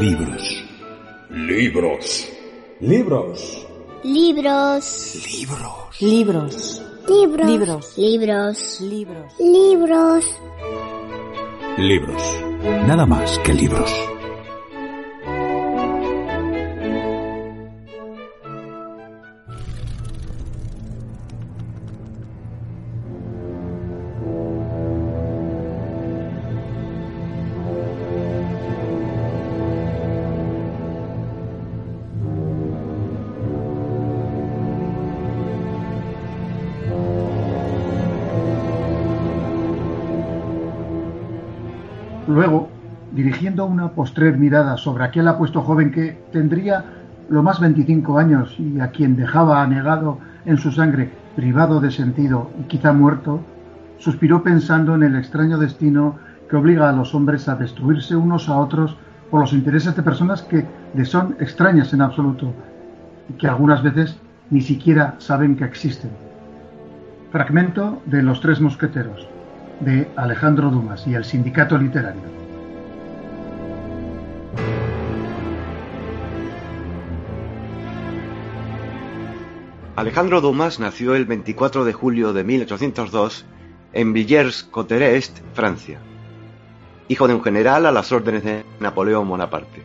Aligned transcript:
Libros. 0.00 0.64
Libros. 1.30 2.28
Libros. 2.80 3.66
Libros. 4.02 5.14
Libros. 5.34 6.00
Libros. 6.00 6.82
Libros. 7.08 7.96
Libros. 7.96 7.98
Libros. 7.98 8.80
Libros. 8.80 9.38
Libros. 9.38 10.24
Libros. 11.78 12.22
Nada 12.86 13.06
más 13.06 13.38
que 13.40 13.52
libros. 13.52 14.13
Postrer 43.94 44.36
mirada 44.36 44.76
sobre 44.76 45.04
aquel 45.04 45.28
apuesto 45.28 45.62
joven 45.62 45.90
que 45.90 46.18
tendría 46.32 46.84
lo 47.28 47.42
más 47.42 47.60
25 47.60 48.18
años 48.18 48.54
y 48.58 48.80
a 48.80 48.88
quien 48.88 49.16
dejaba 49.16 49.62
anegado 49.62 50.18
en 50.44 50.58
su 50.58 50.70
sangre, 50.72 51.10
privado 51.36 51.80
de 51.80 51.90
sentido 51.90 52.50
y 52.60 52.64
quizá 52.64 52.92
muerto, 52.92 53.40
suspiró 53.98 54.42
pensando 54.42 54.94
en 54.94 55.02
el 55.02 55.16
extraño 55.16 55.58
destino 55.58 56.16
que 56.48 56.56
obliga 56.56 56.88
a 56.88 56.92
los 56.92 57.14
hombres 57.14 57.48
a 57.48 57.56
destruirse 57.56 58.14
unos 58.16 58.48
a 58.48 58.58
otros 58.58 58.96
por 59.30 59.40
los 59.40 59.52
intereses 59.52 59.96
de 59.96 60.02
personas 60.02 60.42
que 60.42 60.66
les 60.94 61.08
son 61.08 61.36
extrañas 61.40 61.92
en 61.92 62.02
absoluto 62.02 62.52
y 63.28 63.32
que 63.34 63.48
algunas 63.48 63.82
veces 63.82 64.18
ni 64.50 64.60
siquiera 64.60 65.14
saben 65.18 65.56
que 65.56 65.64
existen. 65.64 66.10
Fragmento 67.32 68.02
de 68.06 68.22
Los 68.22 68.40
Tres 68.40 68.60
Mosqueteros, 68.60 69.26
de 69.80 70.08
Alejandro 70.16 70.70
Dumas 70.70 71.06
y 71.06 71.14
el 71.14 71.24
Sindicato 71.24 71.78
Literario. 71.78 72.43
Alejandro 80.04 80.42
Dumas 80.42 80.80
nació 80.80 81.14
el 81.14 81.24
24 81.24 81.86
de 81.86 81.94
julio 81.94 82.34
de 82.34 82.44
1802 82.44 83.46
en 83.94 84.12
Villers-Cotterêts, 84.12 85.32
Francia, 85.54 85.98
hijo 87.08 87.26
de 87.26 87.32
un 87.32 87.42
general 87.42 87.86
a 87.86 87.90
las 87.90 88.12
órdenes 88.12 88.44
de 88.44 88.66
Napoleón 88.80 89.26
Bonaparte. 89.26 89.82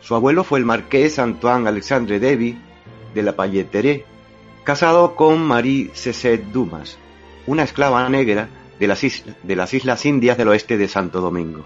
Su 0.00 0.14
abuelo 0.14 0.44
fue 0.44 0.60
el 0.60 0.64
marqués 0.64 1.18
Antoine 1.18 1.68
Alexandre 1.68 2.20
Davy 2.20 2.56
de 3.14 3.22
la 3.24 3.34
Palleterie, 3.34 4.04
casado 4.62 5.16
con 5.16 5.42
Marie 5.42 5.90
Cécile 5.92 6.44
Dumas, 6.52 6.96
una 7.48 7.64
esclava 7.64 8.08
negra 8.08 8.48
de 8.78 8.86
las 8.86 9.74
Islas 9.74 10.06
Indias 10.06 10.38
del 10.38 10.46
oeste 10.46 10.78
de 10.78 10.86
Santo 10.86 11.20
Domingo. 11.20 11.64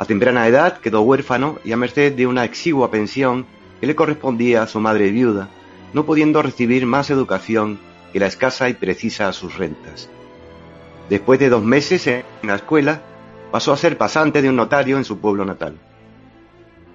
A 0.00 0.04
temprana 0.04 0.48
edad 0.48 0.78
quedó 0.78 1.02
huérfano 1.02 1.60
y 1.64 1.70
a 1.70 1.76
merced 1.76 2.12
de 2.12 2.26
una 2.26 2.42
exigua 2.42 2.90
pensión 2.90 3.46
que 3.80 3.86
le 3.86 3.94
correspondía 3.94 4.64
a 4.64 4.66
su 4.66 4.80
madre 4.80 5.12
viuda, 5.12 5.48
no 5.94 6.04
pudiendo 6.04 6.42
recibir 6.42 6.84
más 6.84 7.08
educación 7.08 7.78
que 8.12 8.20
la 8.20 8.26
escasa 8.26 8.68
y 8.68 8.74
precisa 8.74 9.28
a 9.28 9.32
sus 9.32 9.56
rentas. 9.56 10.10
Después 11.08 11.38
de 11.40 11.48
dos 11.48 11.62
meses 11.62 12.06
en 12.06 12.24
la 12.42 12.56
escuela, 12.56 13.02
pasó 13.50 13.72
a 13.72 13.76
ser 13.76 13.96
pasante 13.96 14.42
de 14.42 14.48
un 14.48 14.56
notario 14.56 14.98
en 14.98 15.04
su 15.04 15.18
pueblo 15.18 15.44
natal. 15.44 15.78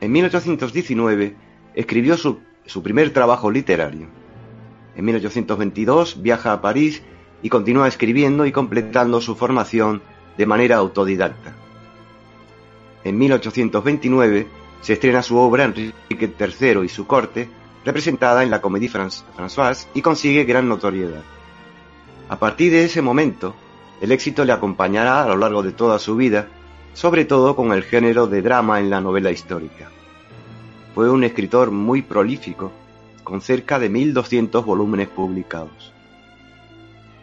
En 0.02 0.12
1819 0.12 1.36
escribió 1.74 2.18
su, 2.18 2.40
su 2.66 2.84
primer 2.84 3.12
trabajo 3.12 3.50
literario. 3.50 4.08
En 4.96 5.06
1822 5.06 6.22
viaja 6.22 6.52
a 6.52 6.62
París 6.62 7.02
y 7.42 7.50
continúa 7.50 7.88
escribiendo 7.88 8.46
y 8.46 8.52
completando 8.52 9.22
su 9.22 9.36
formación 9.36 10.02
de 10.38 10.46
manera 10.46 10.78
autodidacta. 10.78 11.56
En 13.04 13.18
1829 13.18 14.48
se 14.82 14.94
estrena 14.94 15.22
su 15.22 15.38
obra 15.38 15.66
Enrique 15.66 15.94
III 16.40 16.84
y 16.84 16.90
su 16.90 17.08
corte, 17.08 17.50
representada 17.86 18.44
en 18.44 18.52
la 18.52 18.62
Comédie 18.62 18.90
Françoise 18.90 19.88
y 19.94 20.02
consigue 20.02 20.44
gran 20.44 20.68
notoriedad. 20.68 21.24
A 22.28 22.38
partir 22.38 22.72
de 22.72 22.84
ese 22.84 23.02
momento, 23.02 23.56
el 24.02 24.12
éxito 24.12 24.46
le 24.46 24.54
acompañará 24.54 25.24
a 25.24 25.28
lo 25.28 25.38
largo 25.38 25.64
de 25.64 25.72
toda 25.72 26.00
su 26.00 26.16
vida, 26.16 26.48
sobre 26.94 27.26
todo 27.26 27.56
con 27.56 27.72
el 27.72 27.84
género 27.84 28.28
de 28.28 28.42
drama 28.42 28.80
en 28.80 28.90
la 28.90 29.02
novela 29.02 29.32
histórica. 29.32 29.90
Fue 30.94 31.10
un 31.10 31.24
escritor 31.24 31.72
muy 31.72 32.02
prolífico, 32.02 32.72
con 33.24 33.42
cerca 33.42 33.80
de 33.80 33.90
1200 33.90 34.66
volúmenes 34.66 35.08
publicados. 35.08 35.94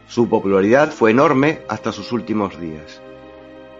Su 0.08 0.28
popularidad 0.28 0.92
fue 0.92 1.10
enorme 1.10 1.62
hasta 1.68 1.92
sus 1.92 2.12
últimos 2.12 2.58
días. 2.60 3.00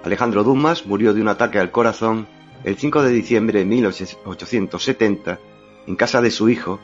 Alejandro 0.05 0.43
Dumas 0.43 0.87
murió 0.87 1.15
de 1.15 1.21
un 1.21 1.29
ataque 1.29 1.59
al 1.59 1.71
corazón 1.71 2.27
el 2.65 2.77
5 2.77 3.03
de 3.03 3.11
diciembre 3.11 3.61
de 3.61 3.65
1870 3.65 5.39
en 5.87 5.97
casa 5.97 6.21
de 6.21 6.31
su 6.31 6.49
hijo, 6.49 6.81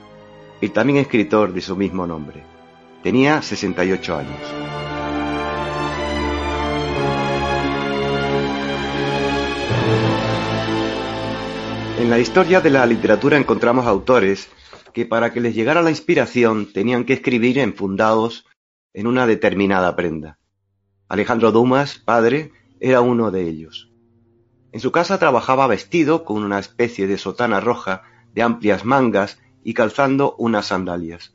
el 0.61 0.73
también 0.73 0.99
escritor 0.99 1.53
de 1.53 1.61
su 1.61 1.77
mismo 1.77 2.07
nombre. 2.07 2.45
Tenía 3.03 3.43
68 3.43 4.17
años. 4.17 4.41
En 11.99 12.11
la 12.11 12.19
historia 12.19 12.61
de 12.61 12.71
la 12.71 12.87
literatura 12.87 13.37
encontramos 13.37 13.87
autores 13.87 14.49
que 14.93 15.07
para 15.07 15.33
que 15.33 15.41
les 15.41 15.55
llegara 15.55 15.83
la 15.83 15.91
inspiración 15.91 16.73
tenían 16.73 17.05
que 17.05 17.15
escribir 17.15 17.59
enfundados 17.59 18.47
en 18.93 19.07
una 19.07 19.27
determinada 19.27 19.97
prenda. 19.97 20.39
Alejandro 21.09 21.53
Dumas, 21.53 21.99
padre, 21.99 22.53
era 22.81 23.01
uno 23.01 23.31
de 23.31 23.49
ellos. 23.49 23.91
En 24.73 24.81
su 24.81 24.91
casa 24.93 25.19
trabajaba 25.19 25.67
vestido 25.67 26.25
con 26.25 26.43
una 26.43 26.59
especie 26.59 27.07
de 27.07 27.19
sotana 27.19 27.61
roja 27.61 28.03
de 28.35 28.43
amplias 28.43 28.85
mangas 28.85 29.41
y 29.65 29.75
calzando 29.75 30.35
unas 30.39 30.67
sandalias. 30.67 31.35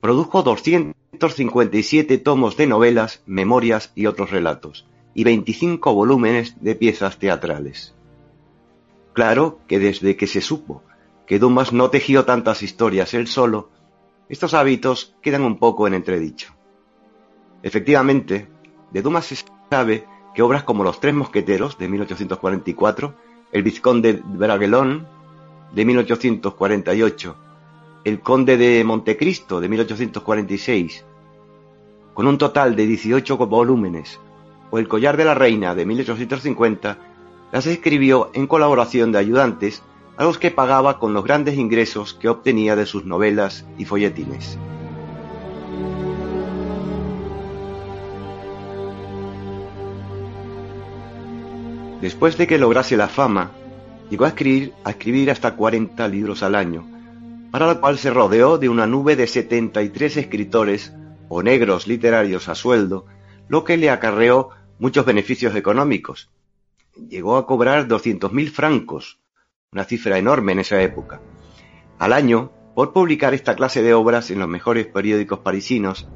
Produjo 0.00 0.42
257 0.42 2.18
tomos 2.18 2.56
de 2.56 2.66
novelas, 2.66 3.22
memorias 3.26 3.92
y 3.94 4.06
otros 4.06 4.30
relatos, 4.30 4.86
y 5.14 5.24
25 5.24 5.94
volúmenes 5.94 6.62
de 6.62 6.74
piezas 6.74 7.18
teatrales. 7.18 7.94
Claro 9.12 9.58
que 9.66 9.78
desde 9.78 10.16
que 10.16 10.26
se 10.26 10.40
supo 10.40 10.82
que 11.26 11.38
Dumas 11.38 11.72
no 11.72 11.90
tejió 11.90 12.24
tantas 12.24 12.62
historias 12.62 13.14
él 13.14 13.28
solo, 13.28 13.70
estos 14.28 14.52
hábitos 14.52 15.14
quedan 15.22 15.42
un 15.42 15.58
poco 15.58 15.86
en 15.86 15.94
entredicho. 15.94 16.54
Efectivamente, 17.62 18.48
de 18.90 19.02
Dumas 19.02 19.26
se 19.26 19.36
sabe 19.70 20.06
que 20.34 20.42
obras 20.42 20.64
como 20.64 20.82
Los 20.82 20.98
Tres 20.98 21.14
Mosqueteros 21.14 21.78
de 21.78 21.88
1844, 21.88 23.14
El 23.52 23.62
Vizconde 23.62 24.14
de 24.14 24.20
Bragelón 24.22 25.06
de 25.74 25.84
1848, 25.84 27.36
El 28.04 28.20
Conde 28.20 28.56
de 28.56 28.82
Montecristo 28.84 29.60
de 29.60 29.68
1846, 29.68 31.04
con 32.14 32.26
un 32.26 32.38
total 32.38 32.76
de 32.76 32.86
18 32.86 33.36
volúmenes, 33.36 34.18
o 34.70 34.78
El 34.78 34.88
Collar 34.88 35.16
de 35.16 35.24
la 35.24 35.34
Reina 35.34 35.74
de 35.74 35.86
1850, 35.86 36.98
las 37.52 37.66
escribió 37.66 38.30
en 38.34 38.46
colaboración 38.46 39.12
de 39.12 39.18
ayudantes 39.18 39.82
a 40.16 40.24
los 40.24 40.38
que 40.38 40.50
pagaba 40.50 40.98
con 40.98 41.14
los 41.14 41.24
grandes 41.24 41.56
ingresos 41.56 42.14
que 42.14 42.28
obtenía 42.28 42.76
de 42.76 42.86
sus 42.86 43.04
novelas 43.04 43.64
y 43.78 43.84
folletines. 43.84 44.58
Después 52.00 52.38
de 52.38 52.46
que 52.46 52.58
lograse 52.58 52.96
la 52.96 53.08
fama, 53.08 53.50
llegó 54.10 54.24
a 54.24 54.28
escribir, 54.28 55.30
hasta 55.30 55.54
40 55.54 56.06
libros 56.08 56.42
al 56.42 56.54
año, 56.56 56.86
para 57.50 57.66
lo 57.66 57.80
cual 57.80 57.96
se 57.96 58.10
rodeó 58.10 58.58
de 58.58 58.68
una 58.68 58.86
nube 58.86 59.16
de 59.16 59.26
73 59.26 60.16
escritores 60.16 60.92
o 61.28 61.42
negros 61.42 61.86
literarios 61.86 62.48
a 62.48 62.54
sueldo, 62.54 63.06
lo 63.48 63.64
que 63.64 63.76
le 63.76 63.90
acarreó 63.90 64.50
muchos 64.78 65.06
beneficios 65.06 65.54
económicos. 65.54 66.30
Llegó 67.08 67.36
a 67.36 67.46
cobrar 67.46 67.86
200.000 67.86 68.50
francos, 68.50 69.20
una 69.72 69.84
cifra 69.84 70.18
enorme 70.18 70.52
en 70.52 70.58
esa 70.58 70.82
época, 70.82 71.20
al 71.98 72.12
año 72.12 72.50
por 72.74 72.92
publicar 72.92 73.34
esta 73.34 73.54
clase 73.54 73.82
de 73.82 73.94
obras 73.94 74.30
en 74.30 74.40
los 74.40 74.48
mejores 74.48 74.86
periódicos 74.86 75.40
parisinos 75.40 76.08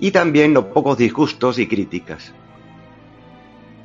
y 0.00 0.10
también 0.10 0.54
los 0.54 0.66
pocos 0.66 0.98
disgustos 0.98 1.58
y 1.58 1.68
críticas. 1.68 2.34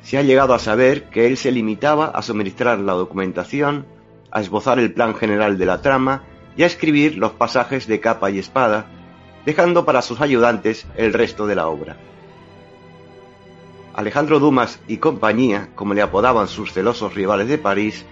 Se 0.02 0.18
ha 0.18 0.22
llegado 0.22 0.54
a 0.54 0.58
saber 0.58 1.10
que 1.10 1.26
él 1.26 1.36
se 1.36 1.52
limitaba 1.52 2.06
a 2.06 2.22
suministrar 2.22 2.78
la 2.78 2.94
documentación, 2.94 3.86
a 4.30 4.40
esbozar 4.40 4.78
el 4.78 4.92
plan 4.92 5.14
general 5.14 5.58
de 5.58 5.66
la 5.66 5.82
trama 5.82 6.24
y 6.56 6.62
a 6.62 6.66
escribir 6.66 7.16
los 7.16 7.32
pasajes 7.32 7.86
de 7.86 8.00
capa 8.00 8.30
y 8.30 8.38
espada, 8.38 8.86
dejando 9.44 9.84
para 9.84 10.02
sus 10.02 10.20
ayudantes 10.20 10.86
el 10.96 11.12
resto 11.12 11.46
de 11.46 11.54
la 11.54 11.68
obra. 11.68 11.96
Alejandro 13.94 14.38
Dumas 14.38 14.80
y 14.88 14.98
compañía, 14.98 15.68
como 15.74 15.94
le 15.94 16.02
apodaban 16.02 16.48
sus 16.48 16.72
celosos 16.72 17.14
rivales 17.14 17.48
de 17.48 17.58
París, 17.58 18.06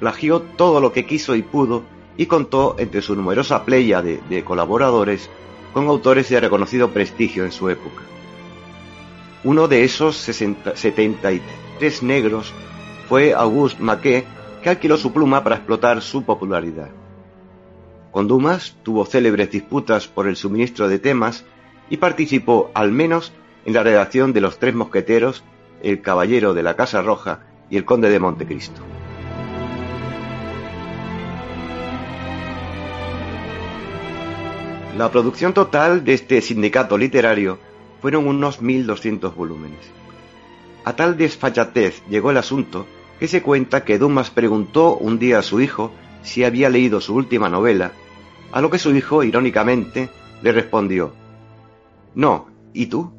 plagió 0.00 0.40
todo 0.40 0.80
lo 0.80 0.92
que 0.92 1.06
quiso 1.06 1.34
y 1.34 1.42
pudo 1.42 1.82
y 2.16 2.26
contó 2.26 2.76
entre 2.78 3.02
su 3.02 3.14
numerosa 3.14 3.64
playa 3.64 4.00
de, 4.00 4.20
de 4.28 4.44
colaboradores 4.44 5.28
con 5.72 5.88
autores 5.88 6.28
de 6.28 6.40
reconocido 6.40 6.90
prestigio 6.90 7.44
en 7.44 7.52
su 7.52 7.68
época. 7.68 8.02
Uno 9.44 9.68
de 9.68 9.84
esos 9.84 10.16
60, 10.16 10.76
73 10.76 12.02
negros 12.02 12.52
fue 13.08 13.34
Auguste 13.34 13.82
Maquet, 13.82 14.26
que 14.62 14.70
alquiló 14.70 14.96
su 14.96 15.12
pluma 15.12 15.44
para 15.44 15.56
explotar 15.56 16.02
su 16.02 16.24
popularidad. 16.24 16.90
Con 18.10 18.26
Dumas 18.26 18.76
tuvo 18.82 19.06
célebres 19.06 19.50
disputas 19.50 20.08
por 20.08 20.26
el 20.26 20.34
suministro 20.34 20.88
de 20.88 20.98
temas 20.98 21.44
y 21.88 21.98
participó 21.98 22.70
al 22.74 22.90
menos 22.90 23.32
en 23.64 23.74
la 23.74 23.84
redacción 23.84 24.32
de 24.32 24.40
Los 24.40 24.58
Tres 24.58 24.74
Mosqueteros, 24.74 25.44
El 25.82 26.02
Caballero 26.02 26.52
de 26.52 26.64
la 26.64 26.74
Casa 26.74 27.00
Roja 27.00 27.46
y 27.70 27.76
El 27.76 27.84
Conde 27.84 28.10
de 28.10 28.18
Montecristo. 28.18 28.82
La 34.96 35.12
producción 35.12 35.52
total 35.54 36.02
de 36.02 36.14
este 36.14 36.40
sindicato 36.40 36.98
literario 36.98 37.60
fueron 38.00 38.26
unos 38.26 38.62
1.200 38.62 39.34
volúmenes. 39.34 39.90
A 40.84 40.96
tal 40.96 41.16
desfachatez 41.16 42.02
llegó 42.08 42.30
el 42.30 42.36
asunto 42.36 42.86
que 43.18 43.28
se 43.28 43.42
cuenta 43.42 43.84
que 43.84 43.98
Dumas 43.98 44.30
preguntó 44.30 44.96
un 44.96 45.18
día 45.18 45.38
a 45.38 45.42
su 45.42 45.60
hijo 45.60 45.92
si 46.22 46.44
había 46.44 46.70
leído 46.70 47.00
su 47.00 47.14
última 47.14 47.48
novela, 47.48 47.92
a 48.52 48.60
lo 48.60 48.70
que 48.70 48.78
su 48.78 48.94
hijo, 48.94 49.22
irónicamente, 49.22 50.08
le 50.42 50.52
respondió, 50.52 51.12
No, 52.14 52.48
¿y 52.72 52.86
tú? 52.86 53.12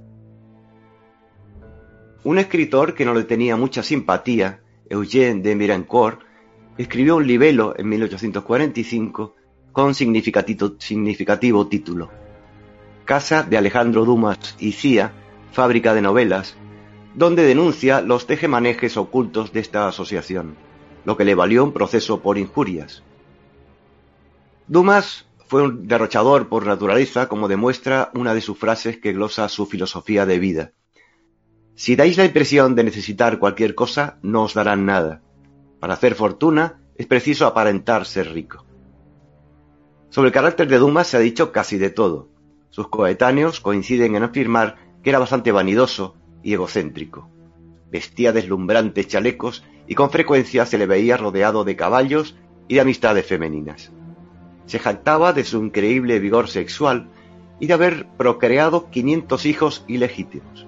Un 2.24 2.38
escritor 2.40 2.96
que 2.96 3.06
no 3.06 3.14
le 3.14 3.24
tenía 3.24 3.56
mucha 3.56 3.84
simpatía, 3.84 4.62
Eugène 4.90 5.42
de 5.42 5.56
Mirancourt, 5.56 6.22
escribió 6.78 7.18
un 7.18 7.28
libelo 7.28 7.74
en 7.78 7.90
1845 7.90 9.36
con 9.72 9.94
significativo, 9.94 10.76
significativo 10.80 11.68
título. 11.68 12.10
Casa 13.10 13.42
de 13.42 13.58
Alejandro 13.58 14.06
Dumas 14.06 14.56
y 14.60 14.74
Cía, 14.74 15.14
fábrica 15.52 15.96
de 15.96 16.02
novelas, 16.04 16.56
donde 17.16 17.42
denuncia 17.42 18.02
los 18.02 18.28
tejemanejes 18.28 18.98
ocultos 18.98 19.52
de 19.52 19.62
esta 19.62 19.88
asociación, 19.88 20.56
lo 21.06 21.18
que 21.18 21.26
le 21.26 21.34
valió 21.34 21.64
un 21.64 21.74
proceso 21.74 22.20
por 22.22 22.38
injurias. 22.38 23.02
Dumas 24.68 25.26
fue 25.48 25.64
un 25.64 25.88
derrochador 25.88 26.50
por 26.50 26.68
naturaleza, 26.68 27.28
como 27.28 27.48
demuestra 27.48 28.12
una 28.14 28.36
de 28.36 28.42
sus 28.42 28.60
frases 28.60 29.00
que 29.00 29.14
glosa 29.14 29.50
su 29.50 29.66
filosofía 29.66 30.28
de 30.28 30.38
vida. 30.38 30.74
Si 31.74 31.96
dais 31.96 32.16
la 32.16 32.26
impresión 32.26 32.76
de 32.76 32.84
necesitar 32.84 33.40
cualquier 33.40 33.74
cosa, 33.74 34.20
no 34.22 34.44
os 34.44 34.54
darán 34.54 34.86
nada. 34.86 35.24
Para 35.80 35.96
hacer 35.96 36.14
fortuna 36.14 36.80
es 36.96 37.08
preciso 37.08 37.48
aparentar 37.48 38.06
ser 38.06 38.32
rico. 38.32 38.68
Sobre 40.10 40.28
el 40.28 40.34
carácter 40.34 40.68
de 40.68 40.78
Dumas 40.78 41.08
se 41.08 41.18
ha 41.18 41.20
dicho 41.20 41.52
casi 41.52 41.80
de 41.80 41.90
todo. 41.90 42.30
Sus 42.70 42.88
coetáneos 42.88 43.60
coinciden 43.60 44.16
en 44.16 44.24
afirmar 44.24 44.78
que 45.04 45.10
era 45.10 45.20
bastante 45.20 45.52
vanidoso 45.52 46.16
y 46.44 46.54
egocéntrico. 46.54 47.30
Vestía 47.92 48.32
deslumbrantes 48.32 49.08
chalecos 49.08 49.64
y 49.88 49.96
con 49.96 50.12
frecuencia 50.12 50.66
se 50.66 50.78
le 50.78 50.86
veía 50.86 51.18
rodeado 51.18 51.64
de 51.64 51.76
caballos 51.76 52.38
y 52.68 52.76
de 52.76 52.82
amistades 52.82 53.26
femeninas. 53.26 53.92
Se 54.68 54.78
jactaba 54.78 55.34
de 55.34 55.44
su 55.44 55.64
increíble 55.64 56.20
vigor 56.20 56.48
sexual 56.48 57.10
y 57.60 57.68
de 57.68 57.74
haber 57.74 58.08
procreado 58.18 58.90
500 58.90 59.46
hijos 59.46 59.84
ilegítimos. 59.88 60.68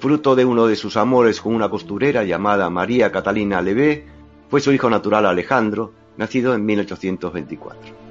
Fruto 0.00 0.34
de 0.34 0.44
uno 0.44 0.66
de 0.66 0.76
sus 0.76 0.96
amores 0.96 1.40
con 1.40 1.54
una 1.54 1.68
costurera 1.68 2.24
llamada 2.24 2.68
María 2.70 3.12
Catalina 3.12 3.62
Levé, 3.62 4.06
fue 4.48 4.60
su 4.60 4.72
hijo 4.72 4.90
natural 4.90 5.26
Alejandro, 5.26 5.92
nacido 6.16 6.54
en 6.54 6.64
1824. 6.64 8.09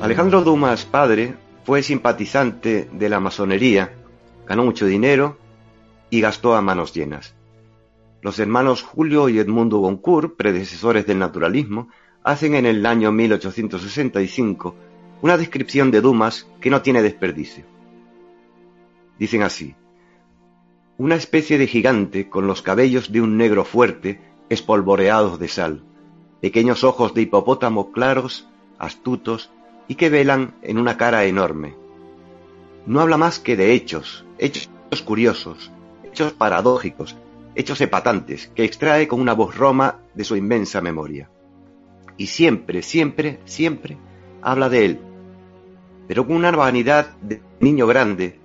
Alejandro 0.00 0.42
Dumas 0.42 0.84
padre 0.84 1.34
fue 1.64 1.82
simpatizante 1.82 2.88
de 2.92 3.08
la 3.08 3.18
masonería, 3.18 3.94
ganó 4.46 4.62
mucho 4.62 4.84
dinero 4.84 5.38
y 6.10 6.20
gastó 6.20 6.54
a 6.54 6.60
manos 6.60 6.92
llenas. 6.92 7.34
Los 8.20 8.38
hermanos 8.38 8.82
Julio 8.82 9.30
y 9.30 9.38
Edmundo 9.38 9.78
Goncourt, 9.78 10.36
predecesores 10.36 11.06
del 11.06 11.18
naturalismo, 11.18 11.88
hacen 12.22 12.54
en 12.54 12.66
el 12.66 12.84
año 12.84 13.10
1865 13.10 14.74
una 15.22 15.38
descripción 15.38 15.90
de 15.90 16.02
Dumas 16.02 16.46
que 16.60 16.68
no 16.70 16.82
tiene 16.82 17.02
desperdicio. 17.02 17.64
Dicen 19.18 19.42
así, 19.42 19.74
una 20.98 21.14
especie 21.14 21.56
de 21.56 21.66
gigante 21.66 22.28
con 22.28 22.46
los 22.46 22.60
cabellos 22.60 23.12
de 23.12 23.22
un 23.22 23.38
negro 23.38 23.64
fuerte 23.64 24.20
espolvoreados 24.50 25.38
de 25.38 25.48
sal, 25.48 25.82
pequeños 26.42 26.84
ojos 26.84 27.14
de 27.14 27.22
hipopótamo 27.22 27.92
claros, 27.92 28.46
astutos 28.78 29.50
y 29.88 29.94
que 29.94 30.10
velan 30.10 30.54
en 30.62 30.78
una 30.78 30.96
cara 30.96 31.24
enorme. 31.24 31.74
No 32.86 33.00
habla 33.00 33.16
más 33.16 33.38
que 33.38 33.56
de 33.56 33.72
hechos, 33.72 34.24
hechos 34.38 34.68
curiosos, 35.04 35.70
hechos 36.04 36.32
paradójicos, 36.32 37.16
hechos 37.54 37.80
epatantes, 37.80 38.50
que 38.54 38.64
extrae 38.64 39.08
con 39.08 39.20
una 39.20 39.32
voz 39.32 39.56
roma 39.56 39.98
de 40.14 40.24
su 40.24 40.36
inmensa 40.36 40.80
memoria. 40.80 41.30
Y 42.16 42.26
siempre, 42.26 42.82
siempre, 42.82 43.40
siempre 43.44 43.98
habla 44.42 44.68
de 44.68 44.84
él, 44.84 45.00
pero 46.06 46.26
con 46.26 46.36
una 46.36 46.50
vanidad 46.50 47.16
de 47.20 47.42
niño 47.60 47.86
grande 47.86 48.38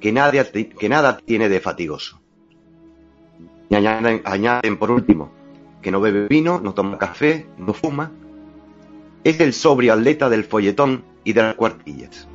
que 0.00 0.12
nada, 0.12 0.32
que 0.52 0.88
nada 0.88 1.18
tiene 1.18 1.48
de 1.48 1.60
fatigoso. 1.60 2.20
Y 3.68 3.74
añaden, 3.74 4.22
añaden 4.24 4.78
por 4.78 4.90
último 4.90 5.32
que 5.82 5.90
no 5.90 6.00
bebe 6.00 6.28
vino, 6.28 6.60
no 6.60 6.74
toma 6.74 6.98
café, 6.98 7.46
no 7.58 7.72
fuma, 7.72 8.10
es 9.30 9.40
el 9.40 9.52
sobrio 9.52 9.92
atleta 9.92 10.28
del 10.30 10.44
folletón 10.44 11.04
y 11.24 11.32
de 11.32 11.42
las 11.42 11.54
cuartillas. 11.54 12.26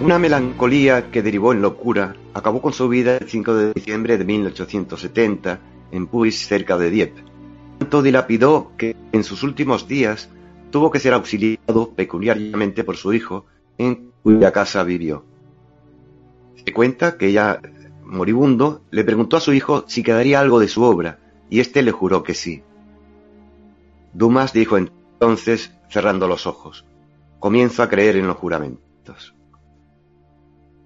Una 0.00 0.18
melancolía 0.18 1.10
que 1.10 1.22
derivó 1.22 1.52
en 1.52 1.62
locura 1.62 2.14
acabó 2.34 2.60
con 2.60 2.74
su 2.74 2.88
vida 2.88 3.16
el 3.16 3.28
5 3.28 3.54
de 3.54 3.72
diciembre 3.72 4.18
de 4.18 4.24
1870 4.24 5.60
en 5.92 6.06
Puys, 6.06 6.46
cerca 6.46 6.76
de 6.76 6.90
Dieppe. 6.90 7.22
Tanto 7.78 8.02
dilapidó 8.02 8.72
que 8.76 8.94
en 9.12 9.24
sus 9.24 9.42
últimos 9.42 9.88
días 9.88 10.28
tuvo 10.70 10.90
que 10.90 11.00
ser 11.00 11.14
auxiliado 11.14 11.92
peculiarmente 11.96 12.84
por 12.84 12.96
su 12.96 13.14
hijo, 13.14 13.46
en 13.78 14.10
cuya 14.22 14.52
casa 14.52 14.82
vivió. 14.82 15.24
Se 16.64 16.72
cuenta 16.72 17.16
que 17.16 17.32
ya 17.32 17.60
moribundo, 18.14 18.82
le 18.90 19.04
preguntó 19.04 19.36
a 19.36 19.40
su 19.40 19.52
hijo 19.52 19.84
si 19.86 20.02
quedaría 20.02 20.40
algo 20.40 20.60
de 20.60 20.68
su 20.68 20.82
obra, 20.82 21.18
y 21.50 21.60
éste 21.60 21.82
le 21.82 21.92
juró 21.92 22.22
que 22.22 22.34
sí. 22.34 22.62
Dumas 24.12 24.52
dijo 24.52 24.78
entonces, 24.78 25.72
cerrando 25.88 26.28
los 26.28 26.46
ojos, 26.46 26.84
comienzo 27.38 27.82
a 27.82 27.88
creer 27.88 28.16
en 28.16 28.26
los 28.26 28.36
juramentos. 28.36 29.34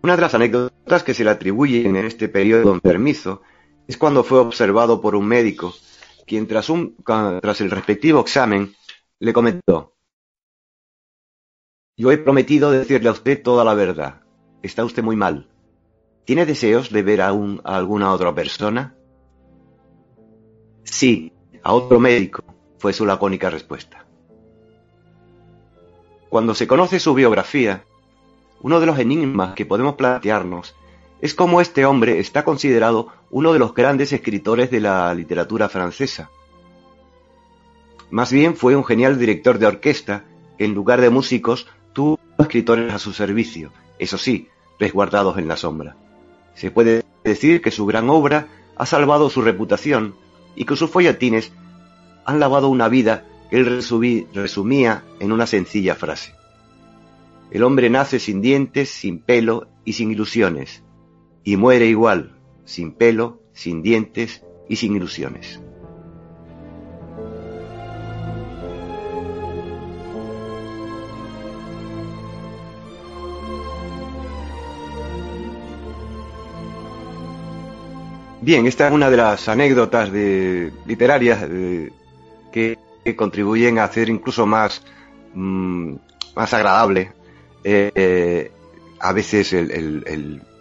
Una 0.02 0.16
de 0.16 0.22
las 0.22 0.34
anécdotas 0.34 1.02
que 1.02 1.14
se 1.14 1.24
le 1.24 1.30
atribuyen 1.30 1.96
en 1.96 2.06
este 2.06 2.28
periodo 2.28 2.72
enfermizo 2.72 3.42
es 3.86 3.96
cuando 3.96 4.24
fue 4.24 4.38
observado 4.38 5.00
por 5.00 5.14
un 5.14 5.26
médico, 5.26 5.74
quien 6.26 6.46
tras, 6.46 6.68
un, 6.68 6.96
tras 7.04 7.60
el 7.60 7.70
respectivo 7.70 8.20
examen 8.20 8.74
le 9.18 9.32
comentó, 9.32 9.94
yo 11.98 12.12
he 12.12 12.18
prometido 12.18 12.70
decirle 12.70 13.08
a 13.08 13.12
usted 13.12 13.42
toda 13.42 13.64
la 13.64 13.74
verdad. 13.74 14.20
Está 14.62 14.84
usted 14.84 15.02
muy 15.02 15.16
mal. 15.16 15.48
¿Tiene 16.28 16.44
deseos 16.44 16.90
de 16.90 17.02
ver 17.02 17.22
a, 17.22 17.32
un, 17.32 17.62
a 17.64 17.78
alguna 17.78 18.12
otra 18.12 18.34
persona? 18.34 18.94
Sí, 20.84 21.32
a 21.62 21.72
otro 21.72 21.98
médico, 22.00 22.44
fue 22.76 22.92
su 22.92 23.06
lacónica 23.06 23.48
respuesta. 23.48 24.04
Cuando 26.28 26.54
se 26.54 26.66
conoce 26.66 27.00
su 27.00 27.14
biografía, 27.14 27.86
uno 28.60 28.78
de 28.78 28.84
los 28.84 28.98
enigmas 28.98 29.54
que 29.54 29.64
podemos 29.64 29.94
plantearnos 29.94 30.76
es 31.22 31.32
cómo 31.32 31.62
este 31.62 31.86
hombre 31.86 32.18
está 32.18 32.44
considerado 32.44 33.08
uno 33.30 33.54
de 33.54 33.60
los 33.60 33.72
grandes 33.72 34.12
escritores 34.12 34.70
de 34.70 34.80
la 34.80 35.14
literatura 35.14 35.70
francesa. 35.70 36.28
Más 38.10 38.30
bien 38.30 38.54
fue 38.54 38.76
un 38.76 38.84
genial 38.84 39.18
director 39.18 39.58
de 39.58 39.64
orquesta 39.64 40.26
que 40.58 40.66
en 40.66 40.74
lugar 40.74 41.00
de 41.00 41.08
músicos 41.08 41.68
tuvo 41.94 42.20
escritores 42.38 42.92
a 42.92 42.98
su 42.98 43.14
servicio, 43.14 43.72
eso 43.98 44.18
sí, 44.18 44.50
resguardados 44.78 45.38
en 45.38 45.48
la 45.48 45.56
sombra. 45.56 45.96
Se 46.58 46.72
puede 46.72 47.04
decir 47.22 47.62
que 47.62 47.70
su 47.70 47.86
gran 47.86 48.10
obra 48.10 48.48
ha 48.74 48.84
salvado 48.84 49.30
su 49.30 49.42
reputación 49.42 50.16
y 50.56 50.64
que 50.64 50.74
sus 50.74 50.90
folletines 50.90 51.52
han 52.24 52.40
lavado 52.40 52.68
una 52.68 52.88
vida 52.88 53.28
que 53.48 53.58
él 53.58 53.66
resumía 54.34 55.04
en 55.20 55.30
una 55.30 55.46
sencilla 55.46 55.94
frase. 55.94 56.34
El 57.52 57.62
hombre 57.62 57.88
nace 57.90 58.18
sin 58.18 58.40
dientes, 58.40 58.90
sin 58.90 59.20
pelo 59.20 59.68
y 59.84 59.92
sin 59.92 60.10
ilusiones, 60.10 60.82
y 61.44 61.56
muere 61.56 61.86
igual, 61.86 62.36
sin 62.64 62.90
pelo, 62.90 63.40
sin 63.52 63.80
dientes 63.80 64.42
y 64.68 64.76
sin 64.76 64.96
ilusiones. 64.96 65.60
Bien, 78.48 78.66
esta 78.66 78.86
es 78.86 78.94
una 78.94 79.10
de 79.10 79.18
las 79.18 79.46
anécdotas 79.50 80.08
literarias 80.10 81.46
eh, 81.50 81.92
que, 82.50 82.78
contribuyen 83.14 83.78
a 83.78 83.84
hacer 83.84 84.08
incluso 84.08 84.46
más, 84.46 84.82
mm, 85.34 85.94
más 86.34 86.54
agradable 86.54 87.12
eh, 87.62 87.90
eh, 87.94 88.50
a 89.00 89.12
veces 89.12 89.52
el- 89.52 90.02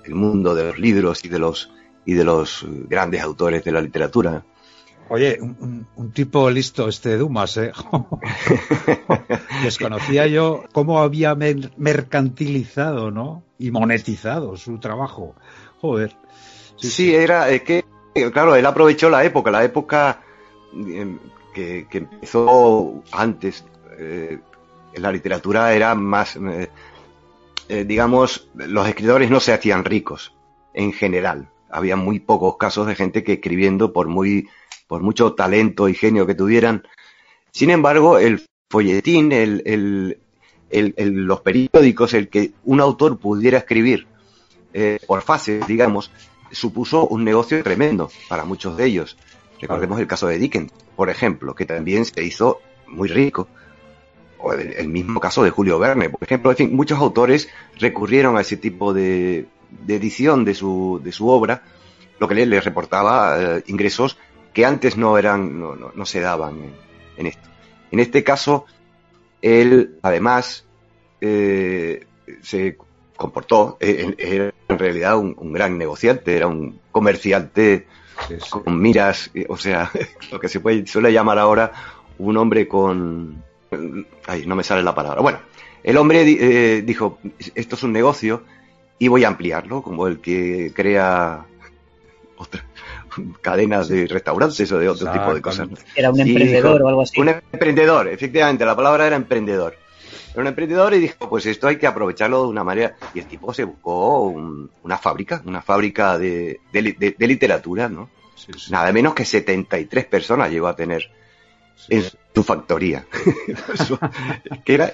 el 0.06 0.16
mundo 0.16 0.54
de 0.54 0.66
los 0.66 0.80
libros 0.80 1.24
y 1.24 1.30
de 1.30 1.40
los 1.40 1.72
y 2.06 2.14
de 2.14 2.26
los 2.26 2.66
grandes 2.90 3.22
autores 3.22 3.64
de 3.64 3.72
la 3.72 3.80
literatura. 3.80 4.44
Oye, 5.10 5.38
un, 5.42 6.12
tipo 6.14 6.50
listo 6.50 6.88
este 6.88 7.18
Dumas, 7.18 7.56
¿eh? 7.58 7.72
Desconocía 9.64 10.28
yo 10.28 10.64
cómo 10.74 11.00
había 11.00 11.34
mer- 11.36 11.72
mercantilizado, 11.78 13.12
¿no? 13.12 13.44
Y 13.58 13.72
monetizado 13.72 14.58
su 14.58 14.80
trabajo. 14.80 15.36
Joder. 15.82 16.16
Sí, 16.76 17.14
era 17.16 17.50
eh, 17.52 17.64
que, 17.64 17.86
claro, 18.32 18.56
él 18.56 18.66
aprovechó 18.66 19.10
la 19.10 19.24
época, 19.24 19.50
la 19.52 19.64
época 19.64 20.22
eh, 20.76 21.18
que, 21.54 21.88
que 21.90 21.98
empezó 22.00 23.04
antes. 23.12 23.66
eh, 23.98 24.40
la 24.96 25.12
literatura 25.12 25.74
era 25.74 25.94
más, 25.94 26.36
eh, 26.38 26.70
eh, 27.70 27.84
digamos, 27.86 28.50
los 28.56 28.88
escritores 28.88 29.30
no 29.30 29.40
se 29.40 29.54
hacían 29.54 29.86
ricos 29.86 30.34
en 30.74 30.92
general. 30.92 31.50
Había 31.70 31.96
muy 31.96 32.20
pocos 32.20 32.58
casos 32.58 32.88
de 32.88 32.96
gente 32.96 33.24
que 33.24 33.34
escribiendo 33.34 33.94
por 33.94 34.08
muy, 34.08 34.50
por 34.88 35.02
mucho 35.02 35.34
talento 35.34 35.90
y 35.90 35.94
genio 35.94 36.26
que 36.26 36.36
tuvieran. 36.36 36.84
Sin 37.52 37.70
embargo, 37.70 38.18
el 38.18 38.46
folletín, 38.70 39.32
el, 39.32 39.62
el- 39.66 40.18
los 40.70 41.42
periódicos, 41.42 42.14
el 42.14 42.30
que 42.30 42.52
un 42.66 42.82
autor 42.82 43.18
pudiera 43.20 43.58
escribir 43.58 44.08
eh, 44.74 45.00
por 45.08 45.22
fases, 45.22 45.66
digamos, 45.66 46.12
supuso 46.52 47.08
un 47.08 47.24
negocio 47.24 47.62
tremendo 47.64 48.10
para 48.28 48.46
muchos 48.46 48.78
de 48.78 48.86
ellos. 48.86 49.18
Recordemos 49.62 50.00
el 50.00 50.08
caso 50.08 50.28
de 50.28 50.38
Dickens, 50.38 50.72
por 50.96 51.10
ejemplo, 51.10 51.56
que 51.56 51.66
también 51.66 52.06
se 52.06 52.24
hizo 52.24 52.60
muy 52.88 53.08
rico. 53.08 53.48
O 54.40 54.54
el, 54.54 54.88
mismo 54.88 55.20
caso 55.20 55.44
de 55.44 55.50
Julio 55.50 55.80
Verne, 55.80 56.10
por 56.10 56.22
ejemplo. 56.22 56.52
En 56.52 56.58
fin, 56.58 56.76
muchos 56.76 57.00
autores 57.00 57.50
recurrieron 57.80 58.38
a 58.38 58.42
ese 58.42 58.56
tipo 58.56 58.94
de, 58.94 59.48
edición 59.88 60.46
de 60.46 60.54
su, 60.54 61.02
de 61.04 61.12
su 61.12 61.28
obra, 61.28 61.64
lo 62.20 62.28
que 62.28 62.36
le, 62.36 62.46
le 62.46 62.62
reportaba 62.62 63.58
eh, 63.58 63.64
ingresos 63.68 64.18
que 64.58 64.66
antes 64.66 64.98
no 64.98 65.20
eran, 65.20 65.60
no, 65.60 65.76
no- 65.76 65.92
no 65.94 66.06
se 66.08 66.20
daban 66.20 66.56
en, 66.64 66.74
en 67.18 67.28
esto. 67.28 67.48
En 67.92 68.00
este 68.00 68.24
caso, 68.24 68.66
él, 69.40 70.00
además, 70.02 70.66
eh, 71.22 72.08
se 72.42 72.76
comportó, 73.16 73.78
eh, 73.80 74.16
era 74.18 74.52
en 74.68 74.80
realidad 74.80 75.16
un, 75.20 75.36
un 75.38 75.54
gran 75.54 75.78
negociante, 75.78 76.36
era 76.36 76.48
un 76.48 76.80
comerciante 76.92 77.86
Sí, 78.28 78.34
sí. 78.40 78.50
con 78.50 78.82
miras, 78.82 79.30
eh, 79.36 79.46
o 79.48 79.58
sea, 79.58 79.92
lo 80.32 80.40
que 80.40 80.50
se 80.50 80.60
puede, 80.60 80.88
suele 80.88 81.14
llamar 81.14 81.38
ahora 81.38 81.72
un 82.18 82.36
hombre 82.38 82.68
con... 82.68 83.44
Ay, 84.26 84.48
no 84.48 84.56
me 84.56 84.64
sale 84.64 84.82
la 84.82 84.96
palabra. 84.96 85.22
Bueno, 85.22 85.38
el 85.84 85.98
hombre 85.98 86.24
di- 86.24 86.40
eh, 86.42 86.82
dijo, 86.84 87.20
esto 87.54 87.76
es 87.76 87.84
un 87.84 87.92
negocio 87.94 88.42
y 88.98 89.08
voy 89.08 89.24
a 89.24 89.28
ampliarlo, 89.28 89.84
como 89.84 90.08
el 90.08 90.20
que 90.20 90.72
crea 90.76 91.46
otra- 92.38 92.66
cadenas 93.42 93.88
de 93.88 94.08
restaurantes 94.08 94.72
o 94.72 94.80
de 94.80 94.90
otro 94.90 95.12
tipo 95.12 95.34
de 95.34 95.42
cosas. 95.42 95.68
Era 95.96 96.10
un 96.12 96.18
Y 96.20 96.22
emprendedor 96.22 96.74
dijo, 96.78 96.86
o 96.86 96.90
algo 96.90 97.02
así. 97.02 97.20
Un 97.20 97.30
emprendedor, 97.30 98.08
efectivamente, 98.08 98.66
la 98.66 98.76
palabra 98.76 99.08
era 99.08 99.16
emprendedor. 99.16 99.76
Era 100.34 100.42
un 100.42 100.48
emprendedor 100.48 100.94
y 100.94 101.00
dijo, 101.00 101.30
pues 101.30 101.46
esto 101.48 101.68
hay 101.68 101.78
que 101.78 101.88
aprovecharlo 101.88 102.44
de 102.44 102.50
una 102.50 102.64
manera. 102.64 102.96
Y 103.14 103.20
el 103.20 103.26
tipo 103.26 103.54
se 103.54 103.64
buscó 103.64 104.22
un- 104.24 104.70
una 104.84 104.98
fábrica, 104.98 105.42
una 105.46 105.62
fábrica 105.62 106.18
de, 106.18 106.60
de 106.72 106.82
li- 106.82 106.92
de- 106.98 107.16
de 107.18 107.28
literatura, 107.28 107.90
¿no? 107.90 108.10
Sí, 108.36 108.52
sí. 108.58 108.72
Nada 108.72 108.92
menos 108.92 109.14
que 109.16 109.26
73 109.26 110.06
personas 110.06 110.52
llegó 110.52 110.68
a 110.68 110.76
tener 110.76 111.10
Sí, 111.76 111.96
en 111.96 112.04
su 112.34 112.44
factoría. 112.44 113.06
Que 114.66 114.74
era, 114.76 114.94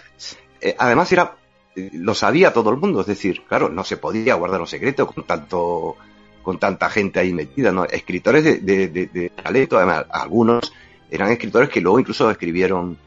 eh, 0.62 0.76
además 0.78 1.12
era, 1.12 1.36
eh, 1.76 1.90
lo 1.94 2.14
sabía 2.14 2.54
todo 2.54 2.70
el 2.70 2.78
mundo, 2.78 3.02
es 3.02 3.08
decir, 3.08 3.44
claro, 3.48 3.70
no 3.70 3.84
se 3.84 3.98
podía 3.98 4.36
guardar 4.36 4.62
un 4.62 4.68
secreto 4.68 5.08
con 5.08 5.24
tanto, 5.26 5.96
con 6.44 6.60
tanta 6.60 6.90
gente 6.90 7.20
ahí 7.20 7.34
metida, 7.34 7.72
¿no? 7.72 7.86
Escritores 7.86 8.44
de, 8.44 8.58
de, 8.60 8.88
de- 8.90 9.08
de 9.08 9.30
talento, 9.32 9.78
además, 9.78 10.06
algunos 10.12 10.72
eran 11.10 11.32
escritores 11.32 11.70
que 11.70 11.82
luego 11.82 12.00
incluso 12.00 12.30
escribieron 12.30 12.98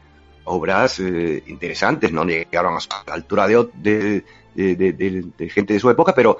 obras 0.45 0.99
eh, 0.99 1.43
interesantes, 1.47 2.11
no 2.11 2.25
llegaron 2.25 2.75
a 2.75 2.79
la 3.07 3.13
altura 3.13 3.47
de, 3.47 4.23
gente 5.49 5.73
de 5.73 5.79
su 5.79 5.89
época, 5.89 6.13
pero 6.15 6.37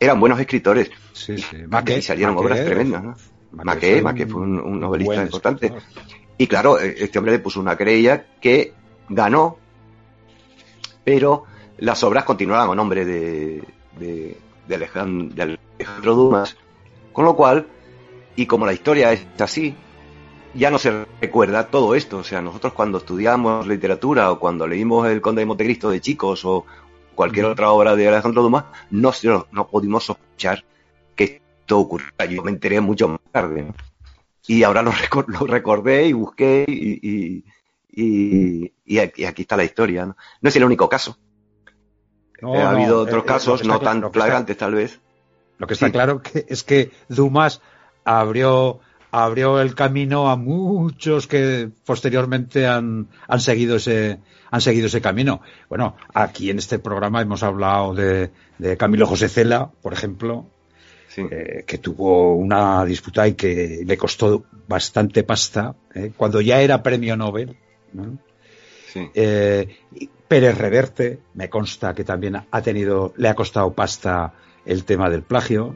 eran 0.00 0.18
buenos 0.20 0.38
escritores. 0.40 0.90
Sí, 1.12 1.36
sí. 1.38 1.56
y 1.98 2.02
salieron 2.02 2.36
obras 2.36 2.64
tremendas, 2.64 3.02
¿no? 3.04 3.16
Maquet, 3.52 4.02
Maquet 4.02 4.28
fue 4.28 4.42
un- 4.42 4.60
un 4.60 4.80
novelista 4.80 5.14
buen 5.14 5.26
importante. 5.26 5.72
Y 6.38 6.46
claro, 6.46 6.78
eh, 6.80 6.94
este 6.98 7.18
hombre 7.18 7.32
le 7.32 7.38
puso 7.40 7.58
una 7.60 7.76
querella 7.76 8.26
que 8.40 8.72
ganó, 9.08 9.58
pero 11.04 11.44
las 11.78 12.02
obras 12.04 12.24
continuaban 12.24 12.70
a 12.70 12.74
nombre 12.74 13.04
de, 13.04 13.62
de, 13.98 14.36
de 14.68 14.74
Alejandro, 14.76 15.34
de 15.34 15.58
Alejandro 15.78 16.14
Dumas, 16.14 16.56
con 17.12 17.24
lo 17.24 17.34
cual, 17.34 17.66
y 18.36 18.46
como 18.46 18.66
la 18.66 18.72
historia 18.72 19.12
es 19.12 19.26
así, 19.38 19.74
ya 20.54 20.70
no 20.70 20.78
se 20.78 21.04
recuerda 21.20 21.66
todo 21.68 21.94
esto. 21.94 22.18
O 22.18 22.24
sea, 22.24 22.40
nosotros 22.42 22.72
cuando 22.72 22.98
estudiamos 22.98 23.66
literatura 23.66 24.30
o 24.30 24.38
cuando 24.38 24.66
leímos 24.66 25.08
El 25.08 25.20
Conde 25.20 25.40
de 25.42 25.46
Montecristo 25.46 25.90
de 25.90 26.00
chicos 26.00 26.44
o 26.44 26.64
cualquier 27.14 27.46
otra 27.46 27.70
obra 27.70 27.96
de 27.96 28.08
Alejandro 28.08 28.42
Dumas, 28.42 28.64
no, 28.90 29.12
no 29.50 29.66
pudimos 29.68 30.04
sospechar 30.04 30.64
que 31.16 31.42
esto 31.60 31.78
ocurriera. 31.78 32.24
Yo 32.26 32.42
me 32.42 32.50
enteré 32.50 32.80
mucho 32.80 33.08
más 33.08 33.20
tarde. 33.32 33.62
¿no? 33.62 33.74
Y 34.46 34.62
ahora 34.62 34.82
lo, 34.82 34.92
recor- 34.92 35.26
lo 35.28 35.46
recordé 35.46 36.06
y 36.06 36.12
busqué 36.12 36.64
y, 36.68 37.44
y, 37.92 38.72
y- 38.86 38.98
aquí, 38.98 39.22
y 39.22 39.24
aquí 39.24 39.42
está 39.42 39.56
la 39.56 39.64
historia. 39.64 40.06
¿no? 40.06 40.16
No 40.40 40.48
es 40.48 40.56
el 40.56 40.64
único 40.64 40.88
caso. 40.88 41.18
No, 42.40 42.54
Eh, 42.54 42.58
ha 42.62 42.64
no, 42.72 42.76
habido 42.78 43.00
otros 43.00 43.22
eh, 43.22 43.26
casos 43.26 43.64
no 43.64 43.80
tan 43.80 43.98
está- 43.98 44.10
flagrantes 44.10 44.56
tal 44.56 44.74
vez. 44.74 45.00
Lo 45.58 45.66
que 45.66 45.74
está 45.74 45.86
Sí. 45.86 45.92
claro 45.92 46.22
que 46.22 46.46
es 46.48 46.62
que 46.62 46.90
Dumas 47.08 47.60
abrió 48.04 48.80
abrió 49.10 49.58
el 49.62 49.74
camino 49.74 50.28
a 50.28 50.36
muchos 50.36 51.26
que 51.26 51.70
posteriormente 51.86 52.66
han, 52.66 53.08
han 53.26 53.40
seguido 53.40 53.76
ese 53.76 54.18
han 54.50 54.60
seguido 54.60 54.86
ese 54.86 55.00
camino. 55.00 55.40
Bueno, 55.68 55.96
aquí 56.14 56.50
en 56.50 56.58
este 56.58 56.78
programa 56.78 57.20
hemos 57.22 57.42
hablado 57.42 57.94
de, 57.94 58.30
de 58.58 58.76
Camilo 58.76 59.06
José 59.06 59.28
Cela, 59.28 59.70
por 59.82 59.92
ejemplo, 59.94 60.46
Sí. 61.08 61.22
eh, 61.30 61.64
que 61.66 61.78
tuvo 61.78 62.34
una 62.36 62.84
disputa 62.84 63.26
y 63.26 63.32
que 63.34 63.82
le 63.84 63.96
costó 63.96 64.44
bastante 64.68 65.22
pasta 65.22 65.74
eh, 65.94 66.12
cuando 66.16 66.40
ya 66.42 66.60
era 66.60 66.82
premio 66.82 67.16
Nobel. 67.16 67.56
¿no? 67.94 68.18
Sí. 68.92 69.08
Eh, 69.14 69.78
Pérez 70.28 70.58
Reverte, 70.58 71.18
me 71.34 71.48
consta 71.48 71.94
que 71.94 72.04
también 72.04 72.36
ha 72.50 72.62
tenido, 72.62 73.14
le 73.16 73.28
ha 73.28 73.34
costado 73.34 73.72
pasta 73.72 74.34
el 74.66 74.84
tema 74.84 75.08
del 75.08 75.22
plagio. 75.22 75.74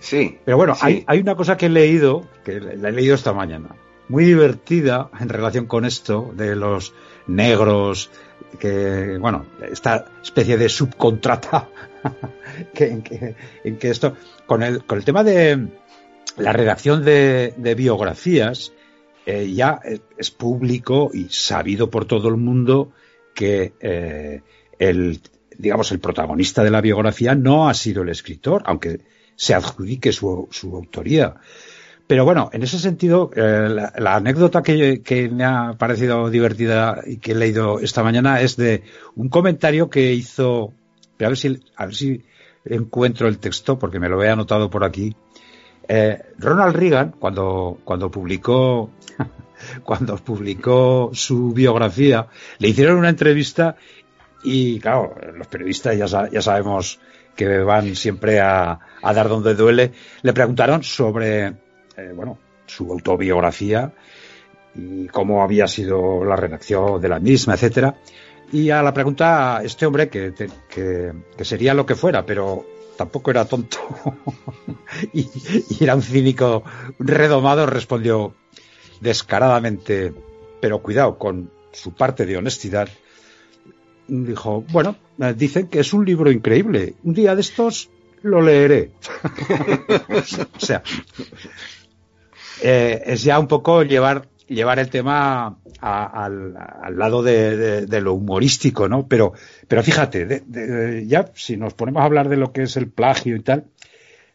Sí. 0.00 0.38
Pero 0.44 0.56
bueno, 0.56 0.74
Sí. 0.74 0.80
hay, 0.82 1.04
hay 1.06 1.20
una 1.20 1.34
cosa 1.36 1.56
que 1.56 1.66
he 1.66 1.70
leído, 1.70 2.26
que 2.44 2.60
la 2.60 2.88
he 2.88 2.92
leído 2.92 3.14
esta 3.14 3.32
mañana, 3.32 3.76
muy 4.08 4.24
divertida 4.24 5.10
en 5.20 5.28
relación 5.28 5.66
con 5.66 5.84
esto 5.84 6.32
de 6.34 6.56
los 6.56 6.94
negros, 7.26 8.10
que, 8.58 9.18
bueno, 9.18 9.46
esta 9.70 10.06
especie 10.22 10.56
de 10.56 10.68
subcontrata, 10.68 11.68
que, 12.74 12.86
en, 12.86 13.02
que, 13.02 13.34
en 13.64 13.76
que 13.78 13.90
esto, 13.90 14.16
con 14.46 14.62
el, 14.62 14.84
con 14.84 14.98
el 14.98 15.04
tema 15.04 15.24
de 15.24 15.68
la 16.36 16.52
redacción 16.52 17.04
de, 17.04 17.54
de 17.56 17.74
biografías, 17.74 18.72
eh, 19.26 19.50
ya 19.54 19.80
es, 20.18 20.30
público 20.30 21.10
y 21.14 21.28
sabido 21.30 21.90
por 21.90 22.04
todo 22.04 22.28
el 22.28 22.36
mundo 22.36 22.92
que 23.34 23.72
eh, 23.80 24.42
el, 24.78 25.20
digamos, 25.56 25.92
el 25.92 25.98
protagonista 25.98 26.62
de 26.62 26.70
la 26.70 26.82
biografía 26.82 27.34
no 27.34 27.68
ha 27.68 27.74
sido 27.74 28.02
el 28.02 28.10
escritor, 28.10 28.62
aunque 28.66 29.00
se 29.34 29.54
adjudique 29.54 30.12
su, 30.12 30.48
su 30.50 30.76
autoría. 30.76 31.36
Pero 32.06 32.26
bueno, 32.26 32.50
en 32.52 32.62
ese 32.62 32.78
sentido, 32.78 33.30
eh, 33.34 33.90
la, 33.96 34.14
anécdota 34.14 34.62
que, 34.62 35.00
que, 35.02 35.30
me 35.30 35.44
ha 35.44 35.72
parecido 35.78 36.28
divertida 36.28 37.00
y 37.06 37.16
que 37.16 37.32
he 37.32 37.34
leído 37.34 37.80
esta 37.80 38.02
mañana 38.02 38.42
es 38.42 38.56
de 38.56 38.82
un 39.16 39.30
comentario 39.30 39.88
que 39.88 40.12
hizo, 40.12 40.74
a 41.18 41.28
ver 41.86 41.96
si, 41.96 42.22
encuentro 42.66 43.26
el 43.26 43.38
texto, 43.38 43.78
porque 43.78 44.00
me 44.00 44.10
lo 44.10 44.22
he 44.22 44.28
anotado 44.28 44.68
por 44.68 44.84
aquí. 44.84 45.16
Ronald 46.38 46.76
Reagan, 46.76 47.14
cuando, 47.18 47.78
cuando 47.84 48.10
publicó, 48.10 48.90
cuando 49.84 50.16
publicó 50.16 51.10
su 51.12 51.52
biografía, 51.52 52.26
le 52.58 52.68
hicieron 52.68 52.98
una 52.98 53.08
entrevista 53.08 53.76
y 54.42 54.78
claro, 54.78 55.14
los 55.34 55.46
periodistas 55.46 55.96
ya, 55.96 56.42
sabemos 56.42 57.00
que 57.34 57.58
van 57.58 57.96
siempre 57.96 58.40
a, 58.40 58.78
a, 59.02 59.14
dar 59.14 59.28
donde 59.28 59.54
duele, 59.54 59.92
le 60.22 60.32
preguntaron 60.32 60.82
sobre, 60.82 61.46
eh, 61.96 62.12
bueno, 62.14 62.38
su 62.66 62.90
autobiografía 62.92 63.92
y 64.74 65.06
cómo 65.08 65.42
había 65.42 65.66
sido 65.66 66.24
la 66.24 66.36
redacción 66.36 67.00
de 67.00 67.08
la 67.08 67.20
misma, 67.20 67.54
etcétera. 67.54 67.96
Y 68.52 68.70
a 68.70 68.82
la 68.82 68.92
pregunta, 68.92 69.60
este 69.64 69.86
hombre, 69.86 70.08
que, 70.08 70.32
que, 70.68 71.12
que 71.36 71.44
sería 71.44 71.74
lo 71.74 71.86
que 71.86 71.94
fuera, 71.94 72.24
pero 72.24 72.64
tampoco 72.96 73.30
era 73.30 73.44
tonto 73.46 73.78
y, 75.12 75.28
y 75.70 75.82
era 75.82 75.96
un 75.96 76.02
cínico 76.02 76.62
redomado, 76.98 77.66
respondió 77.66 78.34
descaradamente, 79.00 80.12
pero 80.60 80.82
cuidado 80.82 81.18
con 81.18 81.50
su 81.72 81.92
parte 81.92 82.26
de 82.26 82.36
honestidad, 82.36 82.88
dijo, 84.06 84.64
bueno, 84.70 84.96
eh, 85.18 85.34
dicen 85.36 85.68
que 85.68 85.80
es 85.80 85.92
un 85.92 86.04
libro 86.04 86.30
increíble. 86.30 86.94
Un 87.02 87.14
día 87.14 87.34
de 87.34 87.40
estos 87.40 87.90
lo 88.22 88.40
leeré. 88.40 88.90
o 90.56 90.60
sea, 90.60 90.82
eh, 92.62 93.02
es 93.06 93.22
ya 93.22 93.38
un 93.38 93.48
poco 93.48 93.82
llevar, 93.82 94.28
llevar 94.48 94.78
el 94.78 94.88
tema 94.88 95.58
al, 95.80 96.54
lado 96.96 97.22
de, 97.22 98.00
lo 98.00 98.14
humorístico, 98.14 98.88
¿no? 98.88 99.06
Pero, 99.06 99.34
pero 99.68 99.82
fíjate, 99.82 100.42
ya 101.06 101.30
si 101.34 101.56
nos 101.56 101.74
ponemos 101.74 102.00
a 102.00 102.06
hablar 102.06 102.28
de 102.28 102.36
lo 102.36 102.52
que 102.52 102.62
es 102.62 102.76
el 102.76 102.88
plagio 102.88 103.36
y 103.36 103.40
tal, 103.40 103.66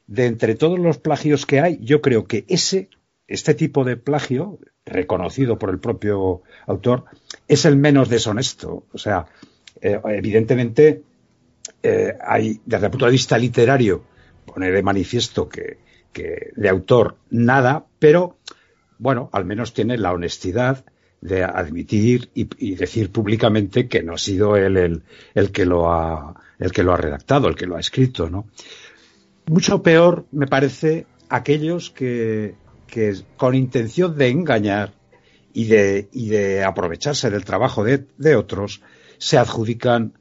de 0.05 0.25
entre 0.25 0.55
todos 0.55 0.79
los 0.79 0.97
plagios 0.97 1.45
que 1.45 1.59
hay, 1.59 1.79
yo 1.81 2.01
creo 2.01 2.25
que 2.25 2.45
ese, 2.47 2.89
este 3.29 3.53
tipo 3.53 3.83
de 3.83 3.95
plagio, 3.95 4.59
reconocido 4.85 5.59
por 5.59 5.69
el 5.69 5.79
propio 5.79 6.41
autor, 6.65 7.05
es 7.47 7.65
el 7.65 7.77
menos 7.77 8.09
deshonesto. 8.09 8.85
O 8.91 8.97
sea, 8.97 9.27
eh, 9.81 10.01
evidentemente 10.03 11.03
eh, 11.83 12.13
hay, 12.25 12.59
desde 12.65 12.87
el 12.87 12.91
punto 12.91 13.05
de 13.05 13.11
vista 13.11 13.37
literario, 13.37 14.03
poner 14.45 14.73
de 14.73 14.81
manifiesto 14.81 15.47
que, 15.47 15.77
de 16.11 16.67
autor 16.67 17.17
nada, 17.29 17.85
pero 17.99 18.39
bueno, 18.97 19.29
al 19.31 19.45
menos 19.45 19.73
tiene 19.73 19.97
la 19.97 20.11
honestidad 20.11 20.83
de 21.21 21.43
admitir 21.43 22.29
y, 22.33 22.49
y 22.57 22.75
decir 22.75 23.11
públicamente 23.11 23.87
que 23.87 24.03
no 24.03 24.15
ha 24.15 24.17
sido 24.17 24.57
él 24.57 24.75
el, 24.75 25.03
el 25.35 25.51
que 25.51 25.65
lo 25.65 25.91
ha 25.91 26.35
el 26.57 26.71
que 26.71 26.83
lo 26.83 26.93
ha 26.93 26.97
redactado, 26.97 27.47
el 27.47 27.55
que 27.55 27.67
lo 27.67 27.77
ha 27.77 27.79
escrito, 27.79 28.29
¿no? 28.29 28.47
Mucho 29.45 29.81
peor 29.81 30.25
me 30.31 30.47
parece 30.47 31.05
aquellos 31.29 31.89
que, 31.89 32.55
que 32.91 33.15
con 33.37 33.55
intención 33.55 34.17
de 34.17 34.29
engañar 34.29 34.93
y 35.53 35.65
de, 35.65 36.09
y 36.11 36.29
de 36.29 36.63
aprovecharse 36.63 37.29
del 37.29 37.45
trabajo 37.45 37.83
de, 37.83 38.35
otros 38.35 38.81
se 39.17 39.37
adjudican 39.37 40.13